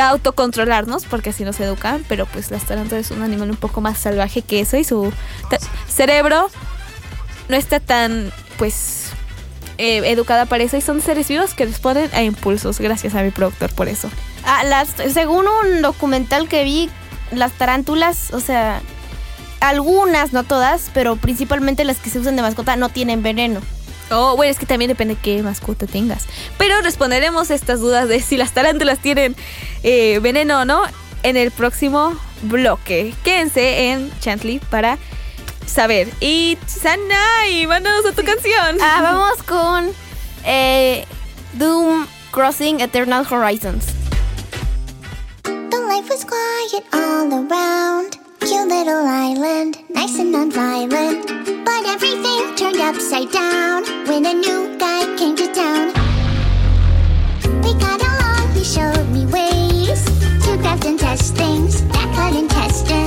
autocontrolarnos 0.00 1.04
porque 1.04 1.30
así 1.30 1.44
nos 1.44 1.60
educan, 1.60 2.04
pero 2.08 2.26
pues 2.26 2.50
las 2.50 2.64
tarántulas 2.64 3.06
es 3.06 3.10
un 3.16 3.22
animal 3.22 3.50
un 3.50 3.56
poco 3.56 3.80
más 3.80 3.98
salvaje 3.98 4.42
que 4.42 4.60
eso 4.60 4.76
y 4.76 4.84
su 4.84 5.12
cerebro 5.88 6.50
no 7.48 7.56
está 7.56 7.80
tan, 7.80 8.32
pues, 8.56 9.10
eh, 9.76 10.02
educada 10.10 10.46
para 10.46 10.64
eso 10.64 10.76
y 10.76 10.80
son 10.80 11.00
seres 11.00 11.28
vivos 11.28 11.54
que 11.54 11.66
responden 11.66 12.10
a 12.14 12.22
impulsos. 12.22 12.78
Gracias 12.80 13.14
a 13.14 13.22
mi 13.22 13.30
productor 13.30 13.72
por 13.74 13.88
eso. 13.88 14.08
Ah, 14.44 14.64
las, 14.64 14.88
según 15.12 15.46
un 15.46 15.82
documental 15.82 16.48
que 16.48 16.64
vi, 16.64 16.90
las 17.32 17.52
tarántulas, 17.52 18.32
o 18.32 18.40
sea, 18.40 18.80
algunas, 19.60 20.32
no 20.32 20.44
todas, 20.44 20.90
pero 20.94 21.16
principalmente 21.16 21.84
las 21.84 21.98
que 21.98 22.10
se 22.10 22.18
usan 22.18 22.36
de 22.36 22.42
mascota 22.42 22.76
no 22.76 22.88
tienen 22.88 23.22
veneno. 23.22 23.60
Oh, 24.14 24.36
bueno, 24.36 24.50
es 24.50 24.58
que 24.58 24.66
también 24.66 24.88
depende 24.88 25.16
qué 25.20 25.42
mascota 25.42 25.86
tengas. 25.86 26.24
Pero 26.58 26.80
responderemos 26.82 27.50
estas 27.50 27.80
dudas 27.80 28.08
de 28.08 28.20
si 28.20 28.36
las 28.36 28.52
tarántulas 28.52 28.98
tienen 29.00 29.36
eh, 29.82 30.18
veneno 30.22 30.60
o 30.60 30.64
no 30.64 30.82
en 31.22 31.36
el 31.36 31.50
próximo 31.50 32.16
bloque. 32.42 33.14
Quédense 33.24 33.90
en 33.90 34.10
Chantley 34.20 34.60
para 34.70 34.98
saber. 35.66 36.08
Y 36.20 36.58
Sanai, 36.66 37.66
mándanos 37.66 38.06
a 38.06 38.12
tu 38.12 38.22
canción. 38.24 38.78
Ah, 38.80 39.00
vamos 39.02 39.42
con 39.42 39.90
eh, 40.44 41.04
Doom 41.54 42.06
Crossing 42.30 42.80
Eternal 42.80 43.26
Horizons. 43.28 43.86
The 45.42 45.80
life 45.88 46.08
was 46.08 46.24
quiet 46.24 46.84
all 46.92 47.32
around. 47.32 48.23
Cute 48.46 48.68
little 48.68 49.06
island, 49.06 49.78
nice 49.88 50.18
and 50.18 50.30
non-violent. 50.30 51.26
But 51.64 51.86
everything 51.86 52.54
turned 52.56 52.76
upside 52.76 53.32
down 53.32 53.84
when 54.06 54.26
a 54.26 54.34
new 54.34 54.76
guy 54.76 55.16
came 55.16 55.34
to 55.36 55.50
town. 55.50 55.88
We 57.62 57.72
got 57.72 58.02
along, 58.02 58.52
he 58.52 58.62
showed 58.62 59.08
me 59.08 59.24
ways 59.24 60.04
to 60.44 60.58
craft 60.60 60.84
and 60.84 61.00
test 61.00 61.34
things 61.34 61.82
that 61.88 62.12
cut 62.14 62.36
intestines. 62.36 63.03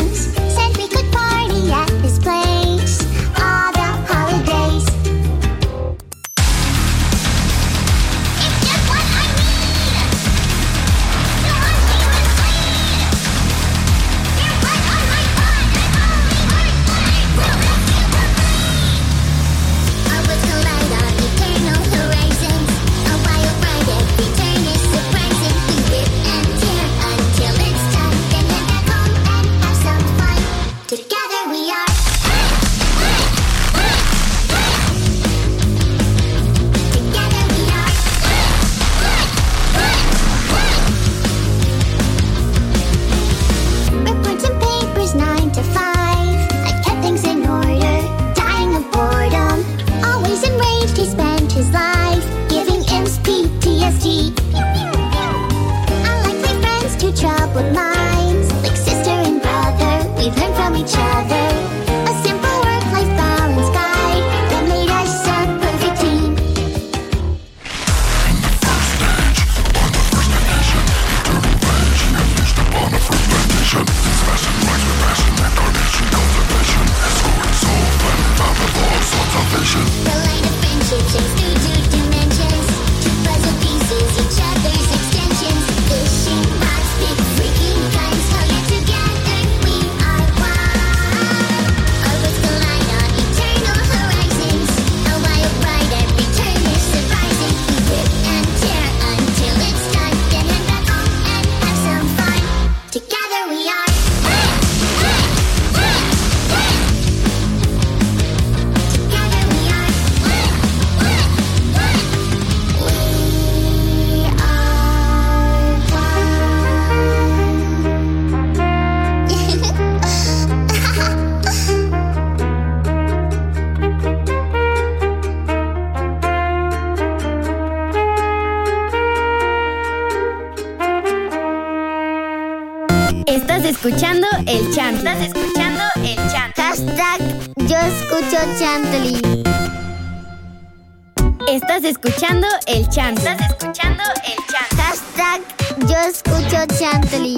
Escuchando 141.88 142.46
el 142.66 142.88
chant. 142.90 143.18
Estás 143.18 143.40
escuchando 143.50 144.04
el 144.26 144.36
chant. 144.52 144.74
Hashtag 144.78 145.42
yo 145.88 145.96
escucho 145.96 146.66
Chantley. 146.78 147.38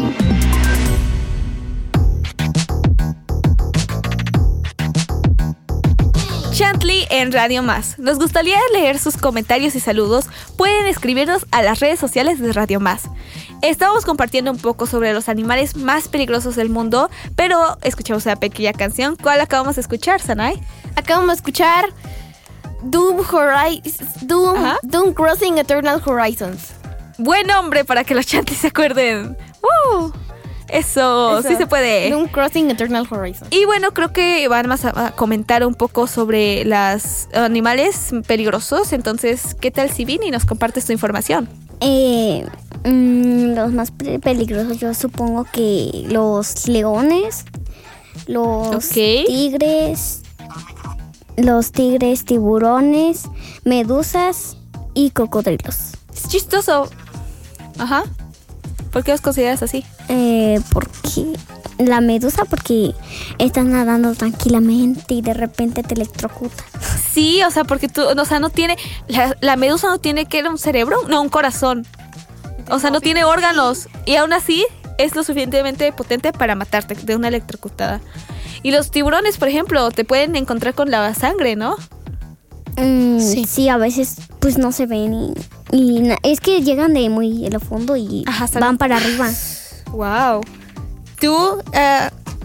Chantley 6.52 7.06
en 7.12 7.32
Radio 7.32 7.62
Más. 7.62 8.00
Nos 8.00 8.18
gustaría 8.18 8.58
leer 8.74 8.98
sus 8.98 9.18
comentarios 9.18 9.76
y 9.76 9.80
saludos. 9.80 10.26
Pueden 10.58 10.88
escribirnos 10.88 11.46
a 11.52 11.62
las 11.62 11.80
redes 11.80 12.00
sociales 12.00 12.40
de 12.40 12.52
Radio 12.52 12.80
Más. 12.80 13.04
Estamos 13.62 14.04
compartiendo 14.04 14.50
un 14.52 14.58
poco 14.58 14.88
sobre 14.88 15.14
los 15.14 15.30
animales 15.30 15.76
más 15.76 16.08
peligrosos 16.08 16.56
del 16.56 16.70
mundo, 16.70 17.12
pero 17.36 17.78
escuchamos 17.84 18.26
una 18.26 18.38
pequeña 18.38 18.74
canción. 18.74 19.16
¿Cuál 19.16 19.42
acabamos 19.42 19.76
de 19.76 19.82
escuchar, 19.82 20.22
Sanai? 20.22 20.60
Acabamos 20.96 21.28
de 21.28 21.36
escuchar 21.36 21.94
Doom 22.84 23.20
Horizons. 23.32 24.26
Doom. 24.28 24.56
Doom 24.84 25.14
Crossing 25.14 25.58
Eternal 25.58 26.02
Horizons. 26.06 26.72
Buen 27.18 27.48
nombre 27.48 27.84
para 27.84 28.04
que 28.04 28.16
los 28.16 28.26
chantis 28.26 28.60
se 28.60 28.68
acuerden. 28.68 29.36
¡Uh! 29.62 30.10
Eso, 30.70 31.42
sí 31.42 31.56
se 31.56 31.66
puede. 31.66 32.12
Doom 32.12 32.28
Crossing 32.28 32.70
Eternal 32.70 33.06
Horizons. 33.10 33.48
Y 33.52 33.66
bueno, 33.66 33.92
creo 33.92 34.14
que 34.14 34.48
van 34.48 34.68
más 34.68 34.86
a, 34.86 35.08
a 35.08 35.12
comentar 35.12 35.66
un 35.66 35.74
poco 35.74 36.06
sobre 36.08 36.64
los 36.64 37.28
animales 37.34 38.12
peligrosos. 38.28 38.94
Entonces, 38.94 39.56
¿qué 39.60 39.72
tal 39.72 39.90
si 39.90 40.06
Vini 40.06 40.30
nos 40.30 40.46
compartes 40.46 40.86
tu 40.86 40.92
información? 40.94 41.50
Eh, 41.82 42.46
mm, 42.86 43.56
los 43.56 43.72
más 43.74 43.90
pe- 43.92 44.20
peligrosos 44.20 44.78
yo 44.78 44.94
supongo 44.94 45.46
que 45.52 46.06
los 46.08 46.68
leones, 46.68 47.46
los 48.28 48.88
tigres, 48.90 50.22
los 51.44 51.72
tigres, 51.72 52.26
tiburones, 52.26 53.24
medusas 53.64 54.58
y 54.94 55.12
cocodrilos. 55.12 55.94
Es 56.14 56.28
chistoso. 56.28 56.90
Ajá. 57.78 58.04
¿Por 58.92 59.04
qué 59.04 59.12
los 59.12 59.22
consideras 59.22 59.62
así? 59.62 59.86
Eh, 60.08 60.60
porque 60.74 61.38
la 61.78 62.02
medusa 62.02 62.46
porque 62.46 62.94
estás 63.38 63.66
nadando 63.66 64.14
tranquilamente 64.16 65.14
y 65.14 65.22
de 65.22 65.34
repente 65.34 65.84
te 65.84 65.94
electrocuta. 65.94 66.64
Sí, 67.12 67.42
o 67.44 67.52
sea, 67.52 67.64
porque 67.64 67.88
tú, 67.88 68.02
o 68.02 68.26
sea, 68.26 68.40
no 68.40 68.50
tiene, 68.50 68.78
la, 69.08 69.36
la 69.42 69.56
medusa 69.56 69.88
no 69.88 70.00
tiene 70.00 70.26
que 70.26 70.40
era 70.40 70.50
un 70.50 70.58
cerebro, 70.58 70.98
no, 71.08 71.22
un 71.22 71.30
corazón. 71.30 71.86
O 72.70 72.80
sea, 72.80 72.92
no 72.92 73.02
tiene 73.02 73.24
órganos. 73.24 73.88
Y 74.06 74.16
aún 74.16 74.34
así 74.34 74.66
es 75.00 75.16
lo 75.16 75.24
suficientemente 75.24 75.92
potente 75.94 76.32
para 76.32 76.54
matarte 76.54 76.94
de 76.94 77.16
una 77.16 77.30
electrocutada. 77.30 78.00
Y 78.62 78.72
los 78.72 78.92
tiburones, 78.92 79.38
por 79.38 79.48
ejemplo, 79.48 79.90
te 79.90 80.06
pueden 80.06 80.36
encontrar 80.36 80.76
con 80.76 80.92
la 80.92 81.12
sangre, 81.16 81.56
¿no? 81.56 81.76
Mm, 82.78 83.20
Sí. 83.20 83.46
sí. 83.46 83.68
a 83.70 83.78
veces 83.78 84.16
pues 84.40 84.58
no 84.58 84.72
se 84.72 84.86
ven 84.86 85.34
y, 85.74 86.14
es 86.24 86.40
que 86.40 86.62
llegan 86.62 86.94
de 86.94 87.10
muy 87.10 87.46
en 87.46 87.54
lo 87.54 87.60
fondo 87.60 87.98
y 87.98 88.24
Ajá, 88.28 88.48
van 88.60 88.78
para 88.78 88.98
arriba. 88.98 89.30
Wow. 89.92 90.42
Tú, 91.20 91.62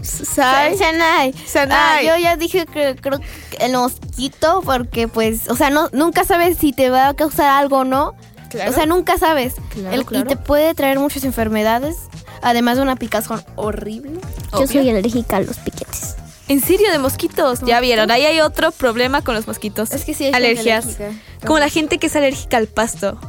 Sai, 0.01 0.77
Sanai. 0.77 1.33
Sanai. 1.47 1.77
Ah, 1.77 2.01
yo 2.17 2.21
ya 2.21 2.35
dije 2.37 2.65
que 2.65 2.95
creo 2.99 3.19
que 3.19 3.25
el 3.65 3.71
mosquito 3.73 4.61
porque 4.63 5.07
pues, 5.07 5.49
o 5.49 5.55
sea, 5.55 5.69
no 5.69 5.89
nunca 5.93 6.23
sabes 6.25 6.57
si 6.57 6.73
te 6.73 6.89
va 6.89 7.07
a 7.09 7.13
causar 7.15 7.47
algo 7.49 7.77
o 7.79 7.83
no. 7.85 8.13
Claro. 8.49 8.71
O 8.71 8.73
sea, 8.73 8.85
nunca 8.85 9.17
sabes. 9.17 9.55
Claro, 9.69 9.95
El- 9.95 10.05
claro. 10.05 10.25
Y 10.25 10.27
te 10.27 10.37
puede 10.37 10.73
traer 10.75 10.99
muchas 10.99 11.23
enfermedades, 11.23 11.95
además 12.41 12.77
de 12.77 12.83
una 12.83 12.95
picazón 12.95 13.43
horrible. 13.55 14.19
Yo 14.53 14.67
soy 14.67 14.89
alérgica 14.89 15.37
a 15.37 15.41
los 15.41 15.57
piquetes. 15.57 16.15
En 16.47 16.61
serio, 16.61 16.91
de 16.91 16.99
mosquitos. 16.99 17.61
Ya 17.61 17.79
vieron, 17.79 18.11
ahí 18.11 18.23
hay 18.25 18.39
otro 18.39 18.71
problema 18.71 19.23
con 19.23 19.33
los 19.33 19.47
mosquitos. 19.47 19.91
Es 19.91 20.05
que 20.05 20.13
sí 20.13 20.25
hay 20.25 20.33
Alergias. 20.33 20.97
Como 21.43 21.57
la 21.57 21.69
gente 21.69 21.97
que 21.97 22.05
es 22.07 22.15
alérgica 22.15 22.57
al 22.57 22.67
pasto. 22.67 23.19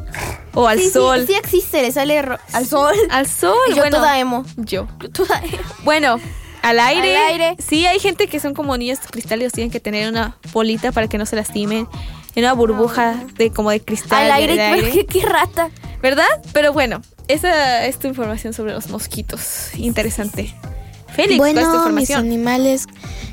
O 0.53 0.69
al 0.69 0.79
Sí, 0.79 0.85
sí, 0.85 0.91
sol. 0.91 1.25
Sí, 1.27 1.33
existe, 1.35 1.81
le 1.81 1.93
sale 1.93 2.19
al 2.53 2.67
sol. 2.67 2.95
Al 3.11 3.27
sol. 3.27 3.57
Y 3.69 3.71
yo 3.75 3.79
bueno, 3.79 3.97
toda 3.99 4.19
emo. 4.19 4.45
Yo. 4.57 4.87
Yo 5.01 5.11
toda 5.11 5.39
emo. 5.39 5.63
Bueno, 5.85 6.21
al 6.61 6.79
aire. 6.79 7.17
Al 7.17 7.33
aire. 7.33 7.57
Sí, 7.59 7.87
hay 7.87 7.99
gente 8.01 8.27
que 8.27 8.39
son 8.39 8.53
como 8.53 8.77
niños 8.77 8.99
cristales, 9.11 9.53
tienen 9.53 9.71
que 9.71 9.81
tener 9.81 10.11
una 10.11 10.37
bolita 10.53 10.93
para 10.93 11.09
que 11.09 11.17
no 11.17 11.25
se 11.25 11.37
lastimen. 11.37 11.89
En 12.35 12.45
una 12.45 12.53
burbuja 12.53 13.25
de 13.39 13.51
como 13.51 13.71
de 13.71 13.81
cristal. 13.81 14.25
Al 14.27 14.33
aire, 14.33 14.57
de 14.57 14.61
aire. 14.63 14.91
¿Qué, 14.93 15.07
qué 15.07 15.23
rata. 15.25 15.71
¿Verdad? 16.03 16.27
Pero 16.53 16.75
bueno, 16.75 17.01
esa 17.29 17.87
es 17.87 17.99
tu 17.99 18.09
información 18.09 18.53
sobre 18.53 18.73
los 18.73 18.89
mosquitos. 18.89 19.75
Interesante. 19.77 20.55
Félix, 21.15 21.39
¿cuál 21.39 21.57
es 21.57 21.65
tu 21.65 21.71
Bueno, 21.71 21.91
mis 21.93 22.11
información? 22.11 22.21
animales 22.21 22.85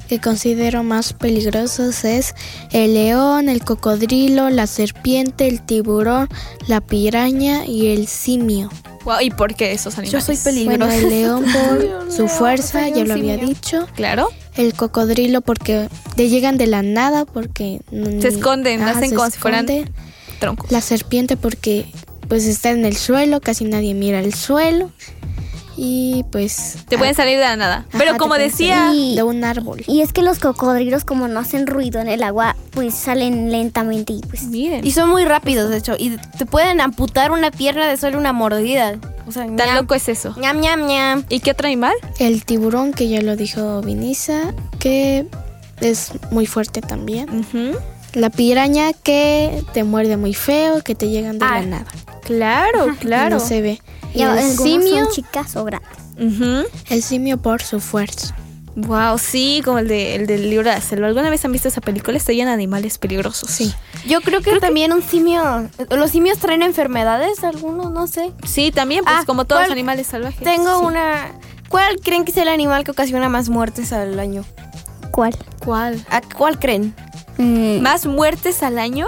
que 0.08 0.20
considero 0.22 0.84
más 0.84 1.14
peligrosos 1.14 2.06
es 2.06 2.34
el 2.72 2.94
león, 2.94 3.50
el 3.50 3.64
cocodrilo, 3.64 4.50
la 4.50 4.68
serpiente, 4.68 5.48
el 5.48 5.62
tiburón, 5.62 6.30
la 6.68 6.82
piraña 6.82 7.66
y 7.66 7.88
el 7.88 8.08
simio. 8.08 8.70
Wow, 9.04 9.20
¿Y 9.22 9.32
por 9.32 9.54
qué 9.56 9.74
esos 9.74 9.96
Yo 9.96 10.02
animales? 10.02 10.26
soy 10.26 10.38
Bueno, 10.66 10.88
peligrosa. 10.88 10.96
el 10.96 11.10
león 11.10 11.46
por 11.54 12.12
su 12.12 12.28
fuerza, 12.30 12.88
ya 12.88 13.04
lo 13.04 13.16
había 13.16 13.36
dicho. 13.38 13.86
Claro. 13.96 14.30
El 14.56 14.74
cocodrilo 14.76 15.42
porque 15.42 15.90
te 16.16 16.30
llegan 16.30 16.58
de 16.58 16.68
la 16.68 16.84
nada 16.84 17.26
porque 17.26 17.82
Se 18.22 18.28
esconden, 18.30 18.82
Ajá, 18.82 18.92
hacen 18.92 19.10
se 19.10 19.16
como 19.16 19.30
si 19.30 19.38
fueran 19.40 19.66
troncos. 20.40 20.72
La 20.72 20.80
serpiente 20.80 21.36
porque 21.36 21.86
pues 22.34 22.48
está 22.48 22.72
en 22.72 22.84
el 22.84 22.96
suelo, 22.98 23.42
casi 23.42 23.64
nadie 23.64 23.94
mira 23.94 24.20
el 24.20 24.34
suelo 24.34 24.90
y 25.78 26.26
pues 26.32 26.78
Te 26.88 26.98
pueden 26.98 27.14
salir 27.14 27.38
de 27.38 27.44
la 27.44 27.56
nada. 27.56 27.86
Pero 27.92 28.18
como 28.18 28.34
decía, 28.40 28.92
de 28.92 29.22
un 29.22 29.44
árbol. 29.44 29.84
Y 29.86 30.02
es 30.02 30.14
que 30.14 30.24
los 30.24 30.40
cocodrilos 30.40 31.06
como 31.06 31.28
no 31.28 31.40
hacen 31.40 31.68
ruido 31.68 32.02
en 32.02 32.08
el 32.08 32.24
agua, 32.24 32.56
pues 32.72 32.96
salen 32.96 33.52
lentamente 33.52 34.14
y 34.14 34.22
pues 34.22 34.46
miren, 34.46 34.84
Y 34.84 34.90
son 34.90 35.12
muy 35.12 35.26
rápidos, 35.26 35.70
de 35.70 35.78
hecho. 35.78 35.96
Y 35.96 36.18
te 36.40 36.48
pueden 36.48 36.82
amputar 36.82 37.30
una 37.30 37.52
pierna 37.52 37.88
de 37.88 37.98
solo 37.98 38.18
una 38.18 38.34
mordida. 38.34 38.96
O 39.28 39.32
sea, 39.32 39.44
tan 39.44 39.56
ñam, 39.56 39.76
loco 39.76 39.94
es 39.94 40.10
eso. 40.10 40.34
ñam, 40.40 40.60
ñam, 40.60 40.88
ñam. 40.88 41.26
¿Y 41.30 41.40
qué 41.40 41.52
otro 41.52 41.68
animal? 41.68 41.94
El 42.18 42.46
tiburón, 42.46 42.94
que 42.94 43.10
ya 43.10 43.22
lo 43.22 43.36
dijo 43.36 43.82
Vinisa, 43.84 44.56
que 44.80 45.28
es 45.82 46.14
muy 46.32 46.48
fuerte 46.48 46.82
también. 46.82 47.46
La 48.16 48.30
piraña, 48.32 48.94
que 48.94 49.64
te 49.74 49.84
muerde 49.84 50.18
muy 50.18 50.34
feo, 50.34 50.82
que 50.84 50.94
te 50.94 51.10
llegan 51.10 51.38
de 51.40 51.46
Ah, 51.46 51.60
la 51.62 51.66
nada. 51.66 51.86
Claro, 52.26 52.96
claro. 53.00 53.38
No 53.38 53.40
se 53.40 53.62
ve. 53.62 53.82
Y 54.14 54.22
el 54.22 54.30
algunos 54.30 54.56
simio, 54.56 55.04
son 55.06 55.14
chicas 55.14 55.56
o 55.56 55.64
grandes. 55.66 55.90
El 56.90 57.02
simio 57.04 57.38
por 57.38 57.62
su 57.64 57.80
fuerza. 57.80 58.36
Wow, 58.76 59.20
sí, 59.20 59.62
como 59.64 59.78
el, 59.80 59.88
de, 59.88 60.16
el 60.16 60.26
del 60.26 60.50
libro 60.50 60.68
de 60.70 60.76
la 60.76 60.82
selva. 60.82 61.06
¿Alguna 61.08 61.30
vez 61.30 61.46
han 61.46 61.52
visto 61.52 61.68
esa 61.68 61.80
película? 61.82 62.18
Está 62.18 62.32
llena 62.34 62.50
de 62.52 62.56
animales 62.56 62.98
peligrosos. 62.98 63.50
Sí. 63.52 63.72
Yo 64.08 64.20
creo 64.22 64.42
que 64.42 64.60
también 64.60 64.92
un 64.94 65.04
simio. 65.04 65.70
Los 65.92 66.10
simios 66.12 66.40
traen 66.40 66.64
enfermedades, 66.64 67.44
algunos, 67.44 67.92
no 67.92 68.08
sé. 68.08 68.32
Sí, 68.48 68.72
también, 68.72 69.04
pues 69.04 69.16
Ah, 69.20 69.24
como 69.28 69.46
todos 69.46 69.62
los 69.64 69.72
animales 69.72 70.08
salvajes. 70.08 70.40
Tengo 70.44 70.80
Sí. 70.80 70.86
una. 70.86 71.34
¿Cuál 71.70 72.00
creen 72.00 72.26
que 72.26 72.32
es 72.32 72.38
el 72.38 72.48
animal 72.48 72.84
que 72.84 72.92
ocasiona 72.92 73.30
más 73.30 73.50
muertes 73.50 73.94
al 73.94 74.20
año? 74.20 74.44
¿Cuál? 75.12 75.36
¿Cuál? 75.64 76.04
¿A 76.10 76.22
cuál 76.22 76.58
creen? 76.60 76.96
Mm, 77.38 77.80
¿Más 77.82 78.06
muertes 78.08 78.64
al 78.64 78.80
año? 78.80 79.06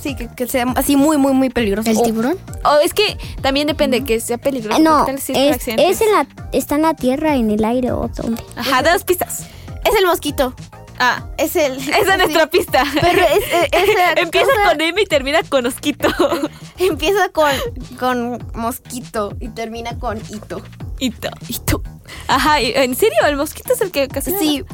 Sí, 0.00 0.14
que, 0.14 0.28
que 0.28 0.46
sea 0.46 0.64
así 0.76 0.96
muy, 0.96 1.16
muy, 1.16 1.32
muy 1.32 1.50
peligroso. 1.50 1.90
¿El 1.90 2.00
tiburón? 2.02 2.38
O 2.64 2.78
es 2.84 2.94
que 2.94 3.18
también 3.42 3.66
depende 3.66 4.04
que 4.04 4.20
sea 4.20 4.38
peligroso. 4.38 4.78
no, 4.80 5.04
¿Qué 5.06 5.12
tal 5.12 5.20
si 5.20 5.32
es 5.34 5.66
es, 5.68 6.00
en 6.00 6.12
la, 6.12 6.26
está 6.52 6.76
en 6.76 6.82
la 6.82 6.94
tierra, 6.94 7.34
en 7.36 7.50
el 7.50 7.64
aire 7.64 7.90
o 7.92 8.08
donde. 8.08 8.42
Ajá, 8.56 8.82
de 8.82 8.90
las 8.90 9.04
pistas. 9.04 9.40
Es 9.84 9.94
el 9.98 10.06
mosquito. 10.06 10.54
Ah, 11.00 11.24
Es 11.36 11.54
el. 11.56 11.76
esa 11.88 12.12
es 12.14 12.18
nuestra 12.18 12.48
pista. 12.48 12.84
Pero 13.00 13.20
es, 13.22 13.38
es- 13.72 13.88
es- 13.88 13.96
Empieza 14.22 14.50
con 14.68 14.80
M 14.80 15.00
y 15.02 15.06
termina 15.06 15.42
con 15.44 15.66
Osquito. 15.66 16.08
Empieza 16.78 17.28
con, 17.30 17.50
con 17.98 18.38
mosquito 18.54 19.32
y 19.40 19.48
termina 19.48 19.98
con 19.98 20.18
hito. 20.28 20.60
Hito. 21.00 21.28
Hito. 21.48 21.82
Ajá, 22.26 22.60
¿y- 22.60 22.72
¿en 22.74 22.94
serio? 22.94 23.16
¿El 23.26 23.36
mosquito 23.36 23.72
es 23.72 23.80
el 23.80 23.90
que 23.90 24.08
casi 24.08 24.32
Sí, 24.38 24.64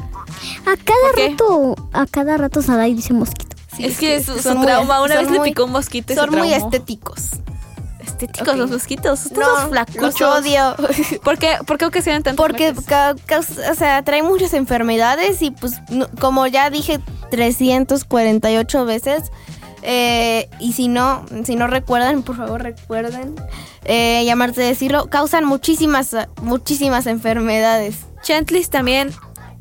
A 0.65 0.75
cada 0.77 1.27
rato, 1.29 1.75
a 1.93 2.05
cada 2.07 2.37
rato 2.37 2.61
Sadai 2.61 2.93
dice 2.93 3.13
mosquito. 3.13 3.54
Sí, 3.75 3.85
es 3.85 3.97
que 3.97 4.23
su, 4.23 4.33
su 4.33 4.39
son 4.41 4.57
muy- 4.57 4.65
trauma, 4.67 5.01
una 5.01 5.15
son 5.15 5.23
vez 5.25 5.31
le 5.33 5.39
picó 5.41 5.65
un 5.65 5.71
mosquito 5.71 6.13
y 6.13 6.15
se 6.15 6.21
Son 6.21 6.31
muy 6.31 6.53
estéticos. 6.53 7.29
Estéticos 7.99 8.55
los 8.55 8.69
mosquitos. 8.71 9.25
Estos 9.25 9.37
No, 9.63 9.69
flacuchos. 9.69 10.19
los 10.19 10.21
odio. 10.21 10.75
¿Por 11.23 11.37
qué, 11.37 11.57
¿Por 11.65 11.77
qué 11.77 11.85
ocasionan 11.85 12.23
tanto 12.23 12.41
Porque 12.41 12.73
ca- 12.85 13.15
causa- 13.25 13.71
o 13.71 13.75
sea, 13.75 14.03
trae 14.03 14.23
muchas 14.23 14.53
enfermedades 14.53 15.41
y 15.41 15.51
pues 15.51 15.73
no- 15.89 16.07
como 16.19 16.47
ya 16.47 16.69
dije 16.69 16.99
348 17.31 18.85
veces 18.85 19.23
eh, 19.81 20.49
y 20.59 20.73
si 20.73 20.87
no 20.87 21.25
si 21.43 21.55
no 21.55 21.67
recuerdan 21.67 22.23
por 22.23 22.37
favor 22.37 22.63
recuerden 22.63 23.35
eh, 23.83 24.23
llamarte 24.25 24.61
decirlo 24.61 25.07
causan 25.11 25.45
muchísimas 25.45 26.15
muchísimas 26.41 27.05
enfermedades 27.07 27.97
Chantlis 28.23 28.69
también. 28.71 29.11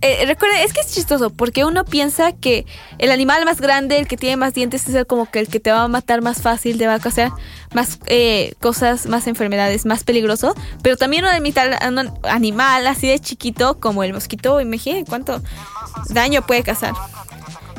Eh, 0.05 0.27
recuerda, 0.27 0.63
es 0.63 0.75
que 0.75 0.81
es 0.81 0.93
chistoso 0.93 1.31
porque 1.31 1.65
uno 1.65 1.87
piensa 1.87 2.33
que 2.33 2.67
el 2.99 3.11
animal 3.11 3.45
más 3.47 3.59
grande, 3.59 3.99
el 3.99 4.07
que 4.07 4.19
tiene 4.19 4.37
más 4.37 4.53
dientes, 4.53 4.87
es 4.87 4.95
el 4.95 5.07
como 5.07 5.31
que 5.31 5.41
el 5.41 5.49
que 5.49 5.61
te 5.61 5.73
va 5.73 5.83
a 5.83 5.89
matar 5.89 6.21
más 6.21 6.43
fácil, 6.43 6.77
te 6.77 6.87
va 6.87 6.95
a 6.95 6.99
causar 6.99 7.33
más 7.73 7.99
eh, 8.07 8.53
cosas, 8.61 9.07
más 9.07 9.27
enfermedades, 9.27 9.87
más 9.87 10.05
peligroso. 10.05 10.55
Pero 10.83 10.99
también 10.99 11.25
un 11.25 12.11
animal, 12.23 12.87
así 12.87 13.09
de 13.09 13.19
chiquito 13.19 13.81
como 13.81 14.05
el 14.05 14.13
mosquito, 14.13 14.61
imaginen 14.61 15.07
cuánto 15.07 15.43
daño 16.11 16.43
puede 16.43 16.63
causar. 16.63 16.93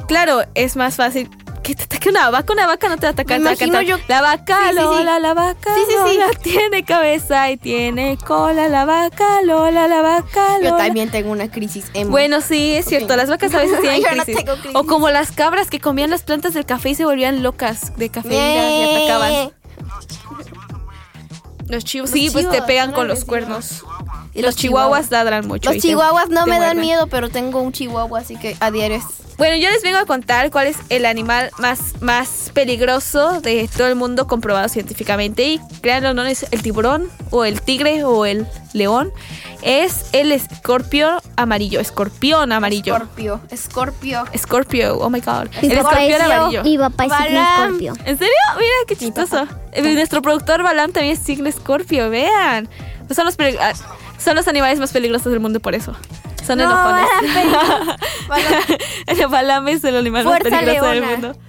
Claro, 0.07 0.43
es 0.55 0.75
más 0.75 0.95
fácil 0.95 1.29
que 1.65 1.75
te 1.75 1.83
ataque 1.83 2.09
una 2.09 2.29
vaca. 2.29 2.53
Una 2.53 2.67
vaca 2.67 2.87
no 2.89 2.95
te 2.97 3.01
va 3.01 3.07
a 3.09 3.11
atacar. 3.13 3.39
Me 3.39 3.43
te 3.43 3.43
va 3.45 3.49
a 3.49 3.53
imagino 3.53 3.73
cantar, 3.79 3.97
yo- 3.99 4.05
La 4.07 4.21
vaca, 4.21 4.57
Sí, 4.59 4.69
sí, 4.69 4.75
sí. 4.77 4.83
Lola, 4.83 5.19
la 5.19 5.33
vaca, 5.33 5.73
Sí, 5.75 5.81
sí, 5.87 5.93
sí. 6.07 6.17
Lola, 6.17 6.29
tiene 6.41 6.83
cabeza 6.85 7.49
y 7.51 7.57
tiene 7.57 8.17
cola. 8.25 8.67
La 8.69 8.85
vaca, 8.85 9.41
Lola, 9.43 9.87
la 9.87 10.01
vaca, 10.01 10.57
yo 10.61 10.69
Lola. 10.71 10.77
también 10.77 11.09
tengo 11.09 11.31
una 11.31 11.49
crisis 11.49 11.85
emo. 11.93 12.11
Bueno, 12.11 12.41
sí, 12.41 12.73
es 12.75 12.85
cierto. 12.85 13.15
Las 13.15 13.29
vacas 13.29 13.53
a 13.55 13.57
veces 13.59 13.79
tienen 13.81 14.01
Yo 14.01 14.15
no 14.15 14.23
crisis. 14.23 14.43
O 14.75 14.83
como 14.85 15.09
las 15.09 15.31
cabras 15.31 15.69
que 15.69 15.79
comían 15.79 16.09
las 16.11 16.21
plantas 16.23 16.53
del 16.53 16.65
café 16.65 16.89
y 16.91 16.95
se 16.95 17.05
volvían 17.05 17.41
locas 17.43 17.97
de 17.97 18.09
cafeína 18.09 18.69
y 18.69 18.83
atacaban. 18.95 19.51
Los 21.67 21.83
chivos, 21.83 22.11
sí, 22.11 22.25
Los 22.25 22.33
pues 22.33 22.45
te 22.45 22.51
chivos, 22.51 22.67
pegan 22.67 22.91
con 22.91 23.07
los 23.07 23.25
cuernos. 23.25 23.83
Y 24.35 24.41
los 24.41 24.55
chihuahuas 24.55 25.09
ladran 25.11 25.47
mucho. 25.47 25.69
los 25.71 25.81
te- 25.81 25.87
chihuahuas 25.87 26.29
no 26.29 26.43
te 26.43 26.49
me 26.51 26.59
dan 26.59 26.79
miedo 26.79 27.07
pero 27.07 27.29
tengo 27.29 27.61
un 27.61 27.71
chihuahua 27.71 28.19
así 28.19 28.35
que 28.35 28.55
a 28.59 28.69
diario 28.69 28.97
es 28.97 29.03
Bueno, 29.37 29.55
yo 29.55 29.69
les 29.69 29.81
vengo 29.81 29.97
a 29.97 30.05
contar 30.05 30.51
cuál 30.51 30.67
es 30.67 30.77
el 30.89 31.05
animal 31.05 31.49
más, 31.57 32.01
más 32.01 32.51
peligroso 32.53 33.41
de 33.41 33.67
todo 33.75 33.87
el 33.87 33.95
mundo 33.95 34.27
comprobado 34.27 34.69
científicamente. 34.69 35.43
Y 35.43 35.59
créanlo, 35.81 36.13
no 36.13 36.23
es 36.23 36.45
el 36.51 36.61
tiburón 36.61 37.09
o 37.31 37.43
el 37.43 37.61
tigre 37.61 38.03
o 38.05 38.25
el 38.25 38.45
león. 38.73 39.11
Es 39.61 40.05
el 40.13 40.31
escorpio 40.31 41.21
amarillo. 41.35 41.79
Escorpión 41.81 42.51
amarillo. 42.53 42.95
Escorpio, 42.95 43.41
escorpio. 43.51 44.23
Escorpio, 44.31 44.97
oh 44.99 45.09
my 45.09 45.19
god. 45.19 45.47
Mi 45.61 45.67
El 45.69 45.77
escorpión 45.79 46.11
es, 46.11 46.21
amarillo. 46.21 46.63
mi 46.63 46.77
papá 46.77 47.05
es 47.05 47.11
escorpio. 47.33 47.93
¿En 48.05 48.17
serio? 48.17 48.33
Mira, 48.57 48.75
qué 48.87 48.95
chistoso. 48.95 49.47
Eh, 49.73 49.81
Nuestro 49.95 50.21
productor 50.21 50.63
Balam 50.63 50.91
también 50.93 51.13
es 51.17 51.19
signo 51.23 51.49
escorpio, 51.49 52.09
vean. 52.09 52.69
Son 53.13 53.25
los, 53.25 53.35
ah, 53.59 53.73
son 54.17 54.35
los 54.35 54.47
animales 54.47 54.79
más 54.79 54.91
peligrosos 54.91 55.31
del 55.31 55.39
mundo 55.39 55.59
por 55.59 55.75
eso. 55.75 55.95
Son 56.45 56.57
No, 56.57 56.65
enojones. 56.65 57.07
El 59.07 59.19
es 59.69 59.83
el 59.83 59.95
animal 59.95 60.23
Fuerza 60.23 60.49
más 60.49 60.59
peligroso 60.59 60.93
leona. 60.93 61.07
del 61.07 61.21
mundo. 61.21 61.39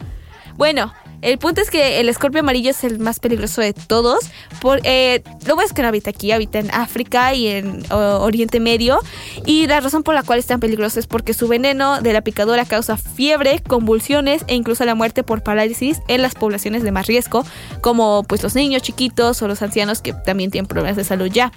Bueno, 0.56 0.92
el 1.22 1.38
punto 1.38 1.60
es 1.60 1.70
que 1.70 2.00
el 2.00 2.08
escorpio 2.08 2.40
amarillo 2.40 2.70
es 2.70 2.84
el 2.84 2.98
más 2.98 3.20
peligroso 3.20 3.60
de 3.60 3.72
todos. 3.72 4.30
Por, 4.60 4.80
eh, 4.84 5.22
lo 5.46 5.54
bueno 5.54 5.66
es 5.66 5.72
que 5.72 5.82
no 5.82 5.88
habita 5.88 6.10
aquí, 6.10 6.32
habita 6.32 6.58
en 6.58 6.70
África 6.72 7.34
y 7.34 7.48
en 7.48 7.82
o, 7.90 8.20
Oriente 8.20 8.60
Medio. 8.60 9.00
Y 9.44 9.66
la 9.66 9.80
razón 9.80 10.02
por 10.02 10.14
la 10.14 10.22
cual 10.22 10.38
es 10.38 10.46
tan 10.46 10.60
peligroso 10.60 10.98
es 11.00 11.06
porque 11.06 11.34
su 11.34 11.48
veneno 11.48 12.00
de 12.00 12.12
la 12.12 12.20
picadura 12.20 12.64
causa 12.64 12.96
fiebre, 12.96 13.60
convulsiones 13.66 14.44
e 14.46 14.54
incluso 14.54 14.84
la 14.84 14.94
muerte 14.94 15.22
por 15.22 15.42
parálisis 15.42 16.00
en 16.08 16.22
las 16.22 16.34
poblaciones 16.34 16.82
de 16.82 16.92
más 16.92 17.06
riesgo, 17.06 17.44
como 17.80 18.22
pues 18.24 18.42
los 18.42 18.54
niños 18.54 18.82
chiquitos 18.82 19.40
o 19.42 19.48
los 19.48 19.62
ancianos 19.62 20.00
que 20.02 20.12
también 20.12 20.50
tienen 20.50 20.66
problemas 20.68 20.96
de 20.96 21.04
salud 21.04 21.26
ya. 21.26 21.52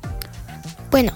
Bueno, 0.92 1.14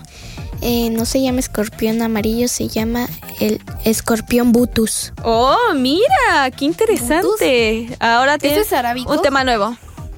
eh, 0.61 0.89
no 0.91 1.05
se 1.05 1.21
llama 1.21 1.39
escorpión 1.39 2.01
amarillo, 2.01 2.47
se 2.47 2.67
llama 2.67 3.07
el 3.39 3.61
escorpión 3.83 4.51
butus. 4.51 5.13
Oh, 5.23 5.73
mira, 5.75 6.51
qué 6.55 6.65
interesante. 6.65 7.95
Ahora 7.99 8.37
tienes 8.37 8.71
es 8.71 9.05
un 9.05 9.21
tema 9.21 9.43
nuevo. 9.43 9.75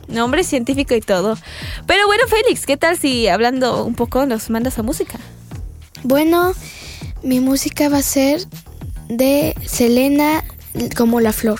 Nombre 0.07 0.43
científico 0.43 0.93
y 0.93 1.01
todo. 1.01 1.35
Pero 1.87 2.05
bueno, 2.05 2.23
Félix, 2.27 2.65
¿qué 2.67 2.77
tal 2.77 2.97
si 2.97 3.27
hablando 3.27 3.83
un 3.83 3.95
poco 3.95 4.25
nos 4.27 4.51
mandas 4.51 4.77
a 4.77 4.83
música? 4.83 5.19
Bueno, 6.03 6.53
mi 7.23 7.39
música 7.39 7.89
va 7.89 7.97
a 7.97 8.03
ser 8.03 8.41
de 9.09 9.55
Selena 9.65 10.43
como 10.95 11.21
la 11.21 11.33
flor. 11.33 11.59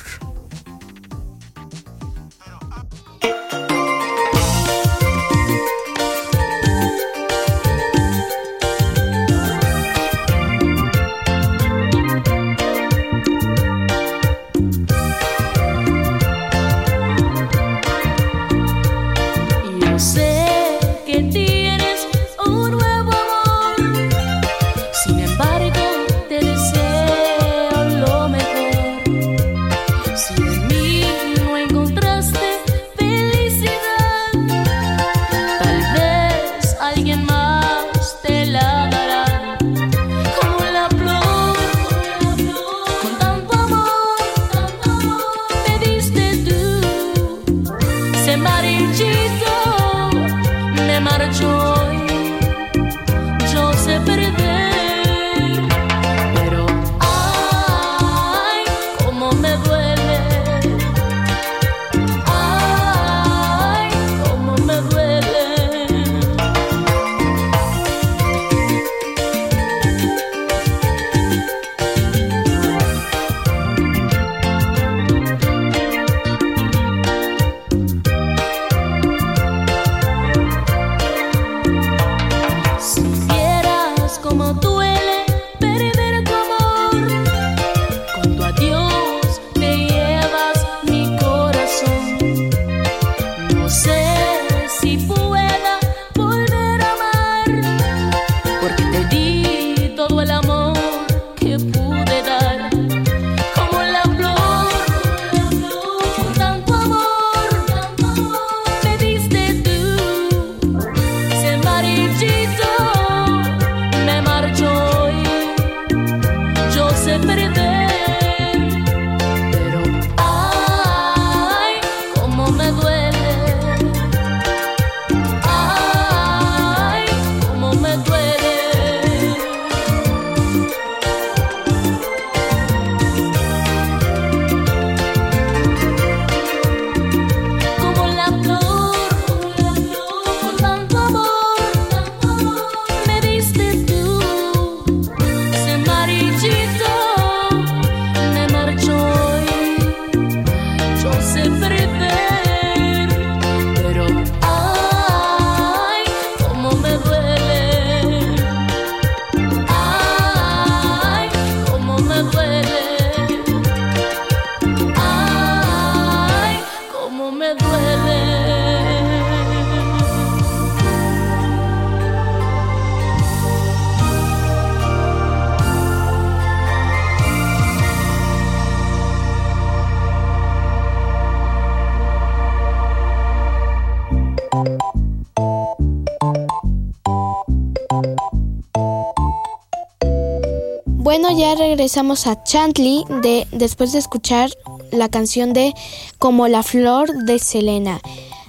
Bueno, 191.17 191.39
ya 191.39 191.55
regresamos 191.55 192.27
a 192.27 192.43
Chantley 192.43 193.05
de, 193.21 193.47
después 193.53 193.93
de 193.93 193.99
escuchar 193.99 194.49
la 194.91 195.07
canción 195.07 195.53
de 195.53 195.73
Como 196.19 196.49
la 196.49 196.61
flor 196.61 197.07
de 197.23 197.39
Selena. 197.39 198.01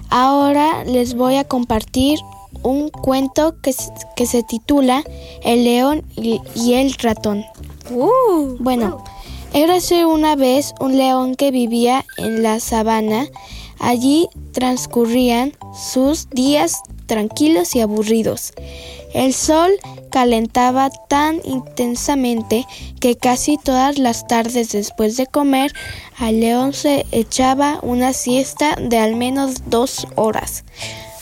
Ahora 0.09 0.83
les 0.83 1.13
voy 1.13 1.37
a 1.37 1.45
compartir 1.45 2.19
un 2.63 2.89
cuento 2.89 3.55
que, 3.61 3.73
que 4.17 4.25
se 4.25 4.43
titula 4.43 5.01
El 5.45 5.63
león 5.63 6.03
y, 6.17 6.41
y 6.55 6.73
el 6.73 6.93
ratón. 6.95 7.45
Bueno, 8.59 9.01
érase 9.53 10.05
una 10.05 10.35
vez 10.35 10.73
un 10.81 10.97
león 10.97 11.35
que 11.35 11.51
vivía 11.51 12.03
en 12.17 12.43
la 12.43 12.59
sabana. 12.59 13.27
Allí 13.79 14.27
transcurrían 14.51 15.53
sus 15.73 16.29
días 16.31 16.81
tranquilos 17.05 17.75
y 17.77 17.79
aburridos. 17.79 18.51
El 19.13 19.33
sol 19.33 19.71
calentaba 20.09 20.89
tan 21.07 21.41
intensamente 21.43 22.65
que 22.99 23.15
casi 23.15 23.57
todas 23.57 23.97
las 23.97 24.27
tardes 24.27 24.71
después 24.71 25.17
de 25.17 25.27
comer, 25.27 25.71
al 26.17 26.39
león 26.39 26.73
se 26.73 27.05
echaba 27.11 27.79
una 27.81 28.13
siesta 28.13 28.75
de 28.75 28.97
al 28.97 29.15
menos 29.15 29.69
dos 29.69 30.07
horas. 30.15 30.63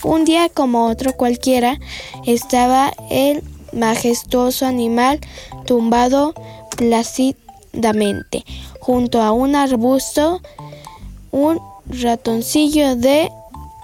Un 0.04 0.26
día 0.26 0.50
como 0.50 0.88
otro 0.88 1.14
cualquiera, 1.14 1.80
estaba 2.26 2.94
el 3.10 3.44
majestuoso 3.74 4.66
animal 4.66 5.20
tumbado 5.66 6.34
plácidamente 6.78 8.46
junto 8.80 9.22
a 9.22 9.32
un 9.32 9.56
arbusto. 9.56 10.42
Un 11.32 11.60
ratoncillo 11.88 12.96
de 12.96 13.30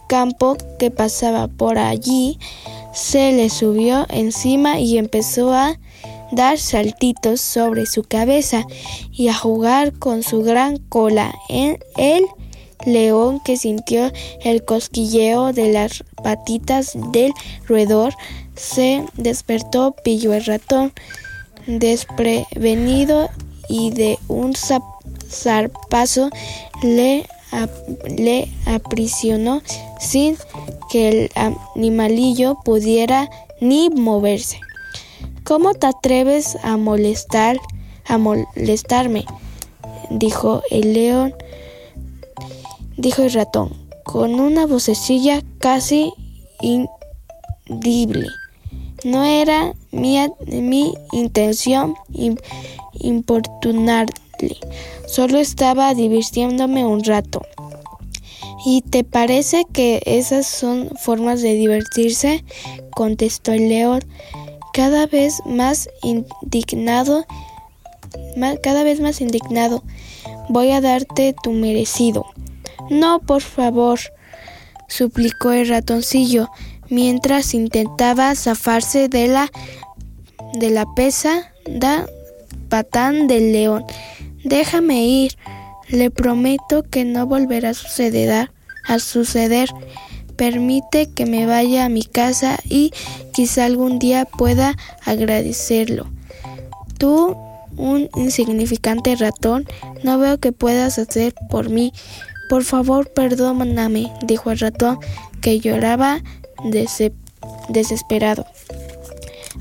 campo 0.07 0.57
que 0.79 0.91
pasaba 0.91 1.47
por 1.47 1.77
allí 1.77 2.39
se 2.93 3.31
le 3.31 3.49
subió 3.49 4.05
encima 4.09 4.79
y 4.79 4.97
empezó 4.97 5.53
a 5.53 5.79
dar 6.31 6.57
saltitos 6.57 7.41
sobre 7.41 7.85
su 7.85 8.03
cabeza 8.03 8.65
y 9.11 9.27
a 9.27 9.33
jugar 9.33 9.93
con 9.93 10.23
su 10.23 10.43
gran 10.43 10.77
cola. 10.77 11.33
El 11.49 12.25
león 12.85 13.41
que 13.43 13.57
sintió 13.57 14.11
el 14.41 14.63
cosquilleo 14.65 15.53
de 15.53 15.71
las 15.71 16.03
patitas 16.23 16.93
del 17.11 17.33
roedor 17.67 18.13
se 18.55 19.05
despertó, 19.15 19.95
pilló 20.03 20.33
el 20.33 20.45
ratón 20.45 20.93
desprevenido 21.67 23.29
y 23.69 23.91
de 23.91 24.17
un 24.27 24.53
zarpazo 25.29 26.29
le, 26.83 27.25
le 28.17 28.47
aprisionó 28.65 29.61
sin 29.99 30.37
que 30.89 31.09
el 31.09 31.31
animalillo 31.35 32.57
pudiera 32.63 33.29
ni 33.59 33.89
moverse. 33.89 34.59
¿Cómo 35.43 35.73
te 35.73 35.87
atreves 35.87 36.57
a 36.63 36.77
molestar, 36.77 37.57
a 38.05 38.17
molestarme? 38.17 39.25
dijo 40.09 40.61
el 40.69 40.93
león, 40.93 41.33
dijo 42.97 43.23
el 43.23 43.31
ratón, 43.31 43.71
con 44.03 44.39
una 44.39 44.65
vocecilla 44.65 45.41
casi 45.59 46.13
indible. 46.61 48.27
No 49.03 49.23
era 49.23 49.73
mi, 49.91 50.17
mi 50.47 50.93
intención 51.11 51.95
im- 52.13 52.39
solo 55.07 55.39
estaba 55.39 55.93
divirtiéndome 55.93 56.85
un 56.85 57.03
rato. 57.03 57.41
¿Y 58.65 58.81
te 58.81 59.03
parece 59.03 59.65
que 59.73 60.01
esas 60.05 60.45
son 60.45 60.89
formas 60.99 61.41
de 61.41 61.53
divertirse? 61.53 62.43
contestó 62.91 63.53
el 63.53 63.69
león, 63.69 64.01
cada 64.73 65.07
vez 65.07 65.41
más 65.45 65.89
indignado, 66.03 67.25
cada 68.61 68.83
vez 68.83 68.99
más 68.99 69.21
indignado. 69.21 69.83
Voy 70.49 70.71
a 70.71 70.81
darte 70.81 71.33
tu 71.41 71.51
merecido. 71.51 72.25
No, 72.89 73.19
por 73.19 73.41
favor, 73.41 73.99
suplicó 74.87 75.51
el 75.51 75.67
ratoncillo, 75.67 76.49
mientras 76.89 77.53
intentaba 77.53 78.35
zafarse 78.35 79.07
de 79.07 79.27
la 79.27 79.49
de 80.53 80.69
la 80.69 80.85
pesa 80.93 81.51
da 81.65 82.05
patán 82.69 83.27
del 83.27 83.53
león. 83.53 83.85
Déjame 84.43 85.05
ir. 85.05 85.37
Le 85.89 86.09
prometo 86.09 86.83
que 86.83 87.03
no 87.05 87.25
volverá 87.27 87.69
a 87.69 87.73
suceder. 87.73 88.51
A 88.87 88.99
suceder. 88.99 89.69
Permite 90.37 91.07
que 91.09 91.25
me 91.25 91.45
vaya 91.45 91.85
a 91.85 91.89
mi 91.89 92.03
casa 92.03 92.57
y 92.67 92.91
quizá 93.33 93.65
algún 93.65 93.99
día 93.99 94.25
pueda 94.25 94.75
agradecerlo. 95.05 96.07
Tú, 96.97 97.35
un 97.77 98.09
insignificante 98.15 99.15
ratón, 99.15 99.65
no 100.03 100.17
veo 100.17 100.39
que 100.39 100.51
puedas 100.51 100.97
hacer 100.97 101.33
por 101.49 101.69
mí. 101.69 101.93
Por 102.49 102.63
favor, 102.63 103.11
perdóname, 103.13 104.11
dijo 104.23 104.51
el 104.51 104.59
ratón, 104.59 104.97
que 105.41 105.59
lloraba 105.59 106.21
dese- 106.65 107.13
desesperado. 107.69 108.45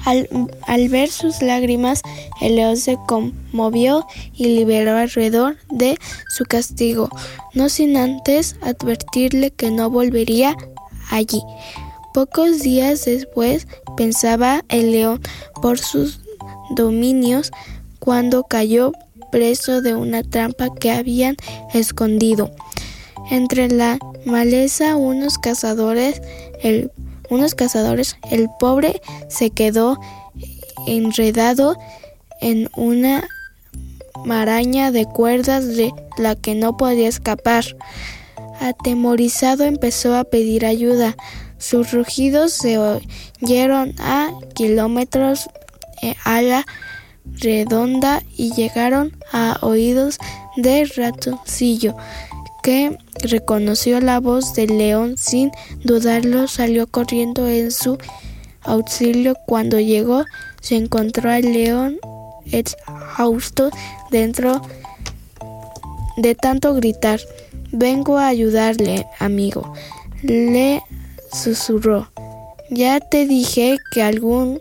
Al, 0.05 0.89
ver 0.89 1.11
sus 1.11 1.43
lágrimas, 1.43 2.03
el 2.41 2.57
león 2.57 2.77
se 2.77 2.99
conmovió 3.07 4.07
y 4.35 4.47
liberó 4.57 4.97
al 4.97 5.11
roedor 5.11 5.57
de 5.71 5.99
su 6.29 6.45
castigo, 6.45 7.09
no 7.55 7.69
sin 7.69 7.97
antes 7.97 8.57
advertirle 8.63 9.51
que 9.51 9.71
no 9.71 9.91
volvería 9.91 10.57
allí. 11.11 11.43
Pocos 12.15 12.61
días 12.61 13.05
después 13.05 13.67
pensaba 13.97 14.65
el 14.69 14.93
león 14.93 15.21
por 15.63 15.79
sus 15.79 16.21
dominios 16.71 17.51
cuando 17.99 18.45
cayó 18.45 18.93
preso 19.31 19.81
de 19.81 19.95
una 19.95 20.23
trampa 20.23 20.75
que 20.75 20.91
habían 20.91 21.37
escondido. 21.73 22.51
Entre 23.31 23.69
la 23.69 23.99
maleza 24.25 24.97
unos 24.97 25.39
cazadores, 25.39 26.21
el, 26.63 26.91
unos 27.31 27.55
cazadores, 27.55 28.17
el 28.31 28.49
pobre 28.59 29.01
se 29.29 29.51
quedó 29.51 29.99
enredado 30.87 31.77
en 32.41 32.69
una 32.77 33.27
maraña 34.25 34.91
de 34.91 35.07
cuerdas 35.07 35.67
de 35.77 35.93
la 36.19 36.35
que 36.35 36.55
no 36.55 36.77
podía 36.77 37.09
escapar. 37.09 37.65
Atemorizado 38.61 39.65
empezó 39.65 40.17
a 40.17 40.25
pedir 40.25 40.67
ayuda. 40.67 41.17
Sus 41.59 41.93
rugidos 41.93 42.53
se 42.53 42.79
oyeron 42.79 43.95
a 43.99 44.31
kilómetros 44.55 45.49
eh, 46.03 46.15
a 46.25 46.43
la 46.43 46.67
redonda 47.25 48.23
y 48.37 48.53
llegaron 48.53 49.17
a 49.33 49.59
oídos 49.63 50.19
del 50.57 50.89
ratoncillo, 50.91 51.97
que 52.63 52.97
reconoció 53.23 54.01
la 54.01 54.21
voz 54.21 54.55
del 54.55 54.79
león 54.79 55.17
sin 55.17 55.51
dudarlo, 55.85 56.49
salió 56.49 56.87
corriendo 56.87 57.49
en 57.49 57.71
su 57.71 57.99
auxilio. 58.63 59.35
Cuando 59.47 59.79
llegó, 59.79 60.25
se 60.61 60.77
encontró 60.77 61.31
al 61.31 61.53
león 61.53 61.99
exhausto 62.51 63.71
dentro 64.11 64.63
de 66.17 66.35
tanto 66.35 66.75
gritar. 66.75 67.21
Vengo 67.73 68.19
a 68.19 68.29
ayudarle, 68.29 69.07
amigo. 69.19 69.73
Le 70.23 70.83
susurró. 71.33 72.09
Ya 72.71 73.01
te 73.01 73.27
dije 73.27 73.79
que 73.93 74.03
algún 74.03 74.61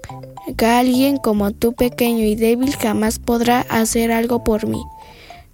que 0.57 0.65
alguien 0.65 1.17
como 1.17 1.51
tú 1.51 1.73
pequeño 1.73 2.23
y 2.23 2.35
débil 2.35 2.75
jamás 2.75 3.19
podrá 3.19 3.61
hacer 3.69 4.11
algo 4.11 4.43
por 4.43 4.65
mí. 4.67 4.83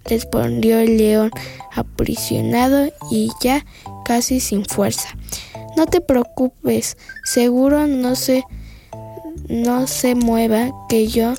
Respondió 0.08 0.78
el 0.78 0.96
león 0.96 1.30
aprisionado 1.72 2.92
y 3.10 3.30
ya 3.40 3.64
casi 4.04 4.40
sin 4.40 4.64
fuerza. 4.64 5.08
No 5.76 5.86
te 5.86 6.00
preocupes, 6.00 6.96
seguro 7.24 7.86
no 7.86 8.14
se 8.14 8.44
no 9.48 9.86
se 9.86 10.14
mueva 10.14 10.72
que 10.88 11.06
yo 11.06 11.34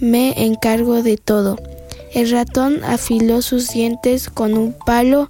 me 0.00 0.44
encargo 0.44 1.02
de 1.02 1.16
todo. 1.16 1.56
El 2.12 2.30
ratón 2.30 2.82
afiló 2.84 3.42
sus 3.42 3.70
dientes 3.70 4.30
con 4.30 4.56
un 4.56 4.72
palo 4.72 5.28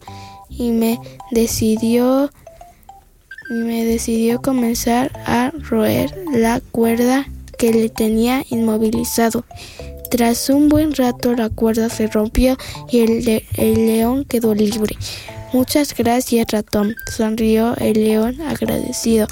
y 0.49 0.71
me 0.71 1.01
decidió 1.31 2.31
y 3.51 3.55
me 3.55 3.85
decidió 3.85 4.41
comenzar 4.41 5.13
a 5.27 5.53
roer 5.69 6.17
la 6.33 6.61
cuerda 6.61 7.27
que 7.59 7.73
le 7.73 7.89
tenía 7.89 8.45
inmovilizado. 8.51 9.45
Tras 10.11 10.51
un 10.51 10.69
buen 10.69 10.95
rato 10.95 11.35
la 11.35 11.49
cuerda 11.51 11.89
se 11.89 12.07
rompió 12.07 12.57
y 12.91 13.01
el, 13.01 13.43
el 13.57 13.87
león 13.87 14.25
quedó 14.25 14.55
libre. 14.55 14.97
Muchas 15.53 15.95
gracias, 15.95 16.47
ratón, 16.51 16.95
sonrió 17.17 17.77
el 17.77 18.05
león 18.05 18.41
agradecido. 18.41 19.27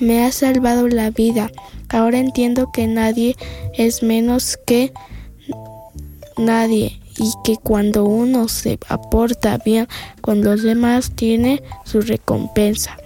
Me 0.00 0.24
has 0.24 0.36
salvado 0.36 0.88
la 0.88 1.10
vida. 1.10 1.50
Ahora 1.88 2.18
entiendo 2.18 2.70
que 2.72 2.86
nadie 2.86 3.36
es 3.74 4.02
menos 4.02 4.58
que 4.66 4.92
nadie 6.36 7.00
y 7.18 7.32
que 7.44 7.56
cuando 7.56 8.04
uno 8.04 8.48
se 8.48 8.78
aporta 8.88 9.58
bien 9.58 9.88
con 10.20 10.44
los 10.44 10.62
demás 10.62 11.12
tiene 11.14 11.62
su 11.84 12.00
recompensa. 12.00 12.96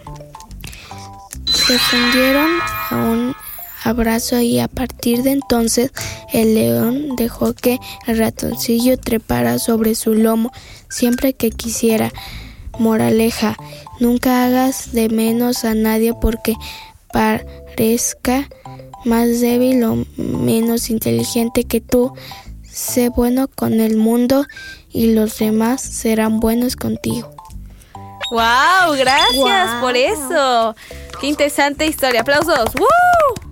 Se 1.46 1.78
fundieron 1.78 2.50
a 2.90 2.96
un 2.96 3.34
abrazo 3.82 4.40
y 4.40 4.58
a 4.58 4.68
partir 4.68 5.22
de 5.22 5.32
entonces 5.32 5.92
el 6.32 6.54
león 6.54 7.16
dejó 7.16 7.52
que 7.54 7.78
el 8.06 8.18
ratoncillo 8.18 8.98
trepara 8.98 9.58
sobre 9.58 9.94
su 9.94 10.14
lomo 10.14 10.52
siempre 10.88 11.34
que 11.34 11.50
quisiera. 11.50 12.12
Moraleja, 12.78 13.56
nunca 13.98 14.44
hagas 14.44 14.92
de 14.92 15.08
menos 15.08 15.64
a 15.64 15.74
nadie 15.74 16.14
porque 16.14 16.54
parezca 17.12 18.48
más 19.04 19.40
débil 19.40 19.82
o 19.84 20.04
menos 20.16 20.90
inteligente 20.90 21.64
que 21.64 21.80
tú. 21.80 22.12
Sé 22.62 23.08
bueno 23.08 23.48
con 23.48 23.80
el 23.80 23.96
mundo 23.96 24.46
y 24.90 25.12
los 25.12 25.38
demás 25.38 25.80
serán 25.80 26.40
buenos 26.40 26.76
contigo. 26.76 27.34
¡Wow! 28.30 28.94
Gracias 28.96 29.80
por 29.80 29.96
eso. 29.96 30.76
Qué 31.20 31.26
interesante 31.26 31.86
historia. 31.86 32.20
¡Aplausos! 32.20 32.70
¡Woo! 32.78 33.49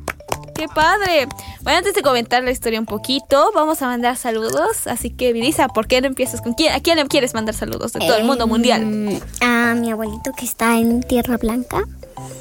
¡Qué 0.59 0.67
padre! 0.67 1.29
Bueno, 1.63 1.79
antes 1.79 1.95
de 1.95 2.03
comentar 2.03 2.43
la 2.43 2.51
historia 2.51 2.81
un 2.81 2.87
poquito, 2.87 3.53
vamos 3.55 3.81
a 3.81 3.87
mandar 3.87 4.17
saludos. 4.17 4.87
Así 4.89 5.11
que, 5.11 5.33
Virisa, 5.33 5.69
¿por 5.69 5.87
qué 5.87 6.01
no 6.01 6.09
empiezas 6.09 6.41
con 6.41 6.55
quién? 6.55 6.73
¿A 6.73 6.81
quién 6.81 6.97
le 6.97 7.07
quieres 7.07 7.33
mandar 7.33 7.55
saludos 7.55 7.93
de 7.93 8.01
todo 8.01 8.17
el 8.17 8.25
mundo 8.25 8.45
Em, 8.45 8.51
mundial? 8.51 9.21
A 9.41 9.75
mi 9.75 9.91
abuelito 9.93 10.33
que 10.37 10.45
está 10.45 10.77
en 10.79 11.01
Tierra 11.03 11.37
Blanca. 11.37 11.83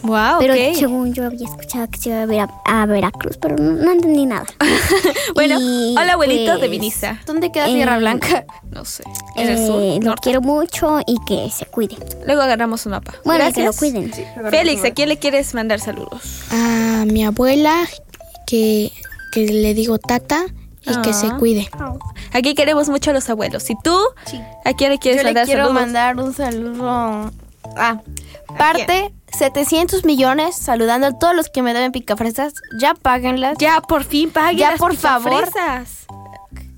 Wow, 0.02 0.40
Pero 0.40 0.56
según 0.74 1.14
yo 1.14 1.26
había 1.26 1.48
escuchado 1.48 1.88
que 1.92 2.00
se 2.00 2.10
iba 2.10 2.24
a 2.24 2.26
ver 2.26 2.40
a, 2.42 2.50
a 2.66 2.86
Veracruz, 2.88 3.38
pero 3.38 3.56
no, 3.58 3.74
no 3.74 3.92
entendí 3.92 4.26
nada. 4.26 4.48
Bueno, 5.36 5.58
Y, 5.62 5.96
hola 5.96 6.14
abuelito 6.14 6.54
de 6.54 6.58
pues, 6.60 6.72
Vinisa. 6.72 7.20
¿Dónde 7.28 7.52
queda 7.52 7.68
Eh, 7.68 7.74
Tierra 7.74 8.00
Blanca? 8.00 8.46
No 8.72 8.84
sé. 8.86 9.04
En 9.36 9.50
el 9.50 9.58
sur. 9.58 9.82
Eh, 9.82 10.00
lo 10.02 10.06
norte. 10.08 10.22
quiero 10.24 10.42
mucho 10.42 11.00
y 11.06 11.18
que 11.28 11.50
se 11.52 11.66
cuide. 11.68 11.96
Luego 12.26 12.42
agarramos 12.42 12.86
un 12.88 12.94
mapa. 12.94 13.14
Bueno, 13.24 13.44
Gracias. 13.46 13.56
que 13.56 13.64
lo 13.64 13.74
cuiden. 13.74 14.12
Félix, 14.50 14.84
¿a 14.86 14.92
quién 14.92 15.10
le 15.10 15.18
quieres 15.18 15.54
mandar 15.54 15.80
saludos? 15.80 16.22
A 16.52 17.06
mi 17.06 17.24
abuela, 17.24 17.76
que, 18.48 18.92
que 19.32 19.46
le 19.46 19.74
digo 19.76 20.00
tata 20.00 20.46
y 20.82 21.00
que 21.02 21.14
se 21.14 21.28
Ah. 21.28 21.36
cuide. 21.38 21.70
Aquí 22.34 22.56
queremos 22.56 22.88
mucho 22.90 23.12
a 23.12 23.14
los 23.14 23.30
abuelos. 23.30 23.70
¿Y 23.70 23.76
tú? 23.84 23.96
Sí. 24.26 24.40
¿A 24.66 24.74
quién 24.74 24.90
le 24.92 24.98
quieres 25.00 25.22
Yo 25.22 25.28
le 25.28 25.34
mandar 25.34 25.46
quiero 25.46 25.64
saludos? 25.66 25.82
mandar 25.84 26.16
un 26.18 26.34
saludo 26.34 27.32
a 27.76 28.02
parte 28.58 29.14
700 29.38 30.06
millones 30.06 30.56
saludando 30.56 31.08
a 31.08 31.20
todos 31.20 31.36
los 31.36 31.50
que 31.50 31.62
me 31.62 31.74
deben 31.74 31.92
picafresas. 31.92 32.54
Ya 32.80 32.94
páguenlas. 32.96 33.58
Ya, 33.60 33.82
por 33.82 34.04
fin, 34.06 34.32
paguen 34.32 34.58
Ya, 34.58 34.72
las 34.72 34.80
por 34.80 34.96
favor. 34.96 35.48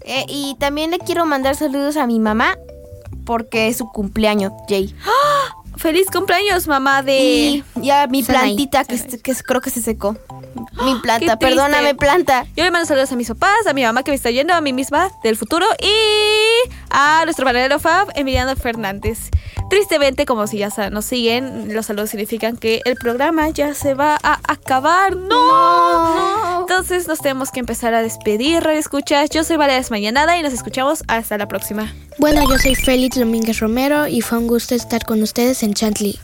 Eh, 0.02 0.26
y 0.28 0.56
también 0.60 0.90
le 0.92 0.98
quiero 1.00 1.26
mandar 1.28 1.56
saludos 1.56 1.96
a 1.98 2.08
mi 2.08 2.20
mamá 2.20 2.58
porque 3.26 3.68
es 3.68 3.78
su 3.78 3.92
cumpleaños, 3.92 4.52
Jay. 4.68 4.96
Feliz 5.80 6.08
cumpleaños, 6.12 6.68
mamá 6.68 7.02
de... 7.04 7.18
Y, 7.18 7.64
y 7.82 7.90
a 7.90 8.06
mi 8.08 8.22
plantita 8.22 8.84
que, 8.84 9.00
creo 9.46 9.62
que 9.62 9.70
se 9.70 9.82
secó. 9.82 10.18
Mi 10.84 10.94
Qué 10.96 11.00
planta, 11.02 11.38
triste. 11.38 11.38
perdóname, 11.38 11.96
planta. 11.96 12.46
Yo 12.54 12.66
le 12.66 12.72
mando 12.72 12.86
saludos 12.86 13.14
a 13.14 13.16
mis 13.16 13.30
papás, 13.30 13.66
a 13.66 13.72
mi 13.72 13.84
mamá 13.84 14.04
que 14.04 14.12
me 14.12 14.16
está 14.16 14.30
yendo, 14.30 14.54
a 14.54 14.60
mí 14.60 14.74
misma 14.74 15.10
del 15.24 15.38
futuro 15.38 15.66
y 15.82 16.70
a 16.90 17.22
nuestro 17.24 17.46
panelero 17.46 17.80
Fab, 17.80 18.10
Emiliano 18.16 18.58
Fernández. 18.58 19.30
Tristemente, 19.70 20.26
como 20.26 20.48
si 20.48 20.58
ya 20.58 20.70
nos 20.90 21.06
siguen, 21.06 21.74
los 21.76 21.86
saludos 21.86 22.10
significan 22.10 22.58
que 22.58 22.82
el 22.86 22.96
programa 22.96 23.50
ya 23.50 23.76
se 23.76 23.94
va 23.94 24.18
a 24.24 24.40
acabar. 24.48 25.16
¡No! 25.16 26.62
Entonces 26.62 27.08
nos 27.08 27.20
tenemos 27.20 27.52
que 27.52 27.60
empezar 27.60 27.94
a 27.94 28.02
despedir, 28.02 28.66
Escuchas. 28.68 29.30
Yo 29.30 29.44
soy 29.44 29.58
Valeria 29.58 29.86
Mañanada 29.92 30.38
y 30.38 30.44
nos 30.44 30.54
escuchamos 30.54 31.04
hasta 31.08 31.38
la 31.38 31.48
próxima. 31.48 31.94
Bueno, 32.18 32.42
yo 32.50 32.58
soy 32.58 32.74
Félix 32.76 33.20
Domínguez 33.20 33.60
Romero 33.60 34.08
y 34.08 34.22
fue 34.22 34.40
un 34.40 34.48
gusto 34.48 34.74
estar 34.74 35.06
con 35.06 35.22
ustedes 35.22 35.62
en 35.62 35.74
Chantley. 35.74 36.20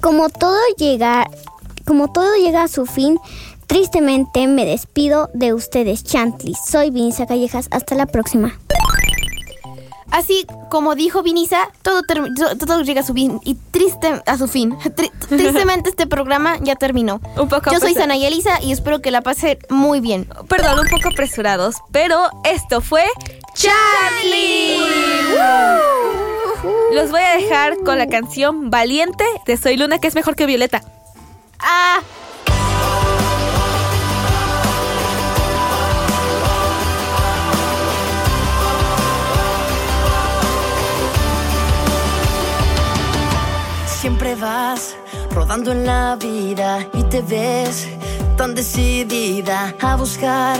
Como 0.00 0.28
todo 0.28 0.58
llega, 0.76 1.28
como 1.86 2.12
todo 2.12 2.34
llega 2.36 2.64
a 2.64 2.68
su 2.68 2.86
fin, 2.86 3.18
tristemente 3.66 4.46
me 4.48 4.64
despido 4.64 5.30
de 5.34 5.54
ustedes, 5.54 6.02
Chantley. 6.02 6.54
Soy 6.54 6.90
Vinza 6.90 7.26
Callejas. 7.26 7.68
Hasta 7.70 7.94
la 7.94 8.06
próxima. 8.06 8.58
Así 10.10 10.46
como 10.70 10.94
dijo 10.94 11.22
Vinisa, 11.22 11.68
todo, 11.82 12.02
todo 12.58 12.82
llega 12.82 13.00
a 13.00 13.04
su 13.04 13.12
fin 13.12 13.40
y 13.44 13.54
triste 13.72 14.22
a 14.24 14.38
su 14.38 14.46
fin. 14.48 14.76
Tri- 14.78 15.10
tristemente 15.28 15.90
este 15.90 16.06
programa 16.06 16.58
ya 16.60 16.76
terminó. 16.76 17.20
Un 17.36 17.48
poco 17.48 17.70
Yo 17.72 17.80
soy 17.80 17.92
apresur- 17.92 17.98
Sana 17.98 18.16
y 18.16 18.24
Elisa 18.24 18.62
y 18.62 18.72
espero 18.72 19.00
que 19.02 19.10
la 19.10 19.20
pasen 19.22 19.58
muy 19.68 20.00
bien. 20.00 20.28
Perdón, 20.48 20.78
un 20.80 20.88
poco 20.88 21.08
apresurados, 21.08 21.76
pero 21.92 22.30
esto 22.44 22.80
fue 22.80 23.04
Charlie. 23.54 24.78
Los 26.92 27.10
voy 27.10 27.20
a 27.20 27.36
dejar 27.36 27.76
con 27.84 27.98
la 27.98 28.08
canción 28.08 28.70
Valiente 28.70 29.24
de 29.46 29.56
Soy 29.56 29.76
Luna, 29.76 29.98
que 29.98 30.08
es 30.08 30.14
mejor 30.14 30.34
que 30.36 30.46
Violeta. 30.46 30.82
Ah, 31.58 31.98
Vas 44.34 44.96
rodando 45.30 45.70
en 45.70 45.86
la 45.86 46.16
vida 46.16 46.84
y 46.92 47.04
te 47.04 47.22
ves 47.22 47.86
tan 48.36 48.54
decidida 48.54 49.72
a 49.80 49.94
buscar 49.94 50.58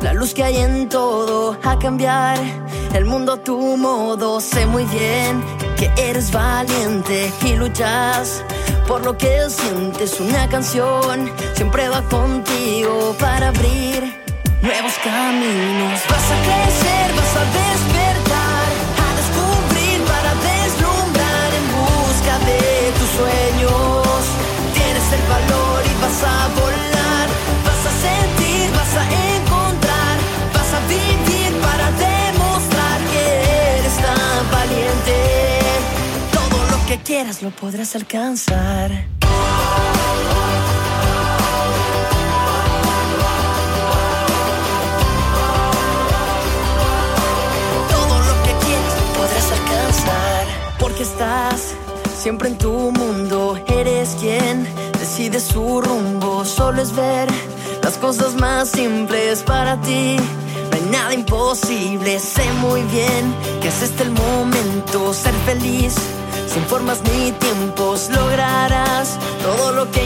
la 0.00 0.12
luz 0.12 0.32
que 0.32 0.44
hay 0.44 0.58
en 0.58 0.88
todo, 0.88 1.58
a 1.64 1.76
cambiar 1.78 2.38
el 2.94 3.04
mundo 3.04 3.32
a 3.32 3.36
tu 3.36 3.76
modo. 3.76 4.40
Sé 4.40 4.66
muy 4.66 4.84
bien 4.84 5.42
que 5.76 5.90
eres 5.98 6.30
valiente 6.30 7.32
y 7.44 7.56
luchas 7.56 8.44
por 8.86 9.04
lo 9.04 9.18
que 9.18 9.50
sientes. 9.50 10.20
Una 10.20 10.48
canción 10.48 11.30
siempre 11.54 11.88
va 11.88 12.02
contigo 12.02 13.16
para 13.18 13.48
abrir 13.48 14.22
nuevos 14.62 14.92
caminos. 15.02 16.00
Vas 16.08 16.30
a 16.30 16.38
crecer, 16.46 17.14
vas 17.16 17.36
a 17.36 17.44
despertar, 17.44 17.87
que 33.12 33.78
eres 33.78 33.96
tan 33.96 34.50
valiente. 34.50 35.16
Todo 36.32 36.58
lo 36.70 36.86
que 36.86 36.98
quieras 36.98 37.42
lo 37.42 37.50
podrás 37.50 37.94
alcanzar. 37.94 38.90
todo 47.90 48.18
lo 48.28 48.34
que 48.44 48.52
quieres 48.64 48.94
podrás 49.16 49.52
alcanzar. 49.58 50.46
Porque 50.78 51.02
estás 51.02 51.74
siempre 52.16 52.48
en 52.48 52.58
tu 52.58 52.72
mundo, 52.92 53.56
eres 53.68 54.16
quien 54.20 54.66
decide 55.08 55.40
su 55.40 55.80
rumbo. 55.80 56.44
Solo 56.44 56.82
es 56.82 56.94
ver 56.94 57.28
las 57.82 57.96
cosas 57.96 58.34
más 58.34 58.68
simples 58.68 59.42
para 59.42 59.80
ti. 59.80 60.16
No 60.70 60.76
hay 60.76 60.82
nada 60.90 61.14
imposible, 61.14 62.18
sé 62.20 62.44
muy 62.60 62.82
bien 62.82 63.34
que 63.62 63.68
es 63.68 63.82
este 63.82 64.02
el 64.02 64.10
momento, 64.10 65.14
ser 65.14 65.32
feliz. 65.46 65.94
Sin 66.52 66.62
formas 66.64 67.00
ni 67.04 67.32
tiempos 67.32 68.10
lograrás 68.10 69.18
todo 69.42 69.72
lo 69.72 69.90
que 69.90 70.02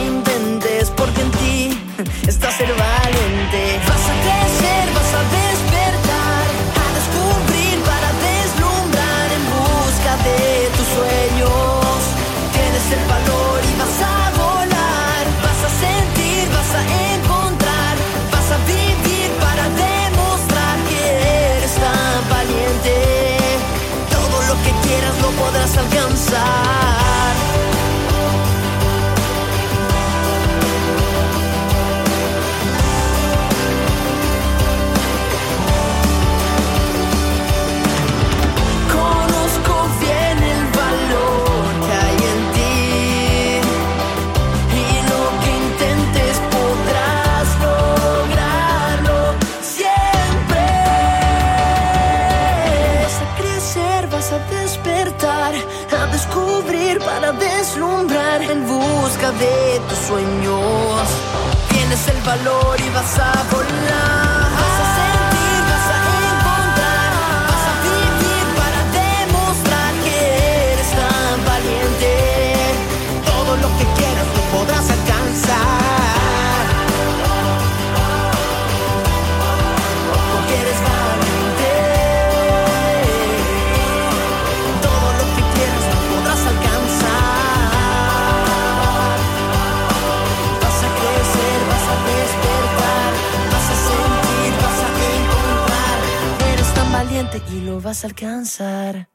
alcanzar. 98.03 99.12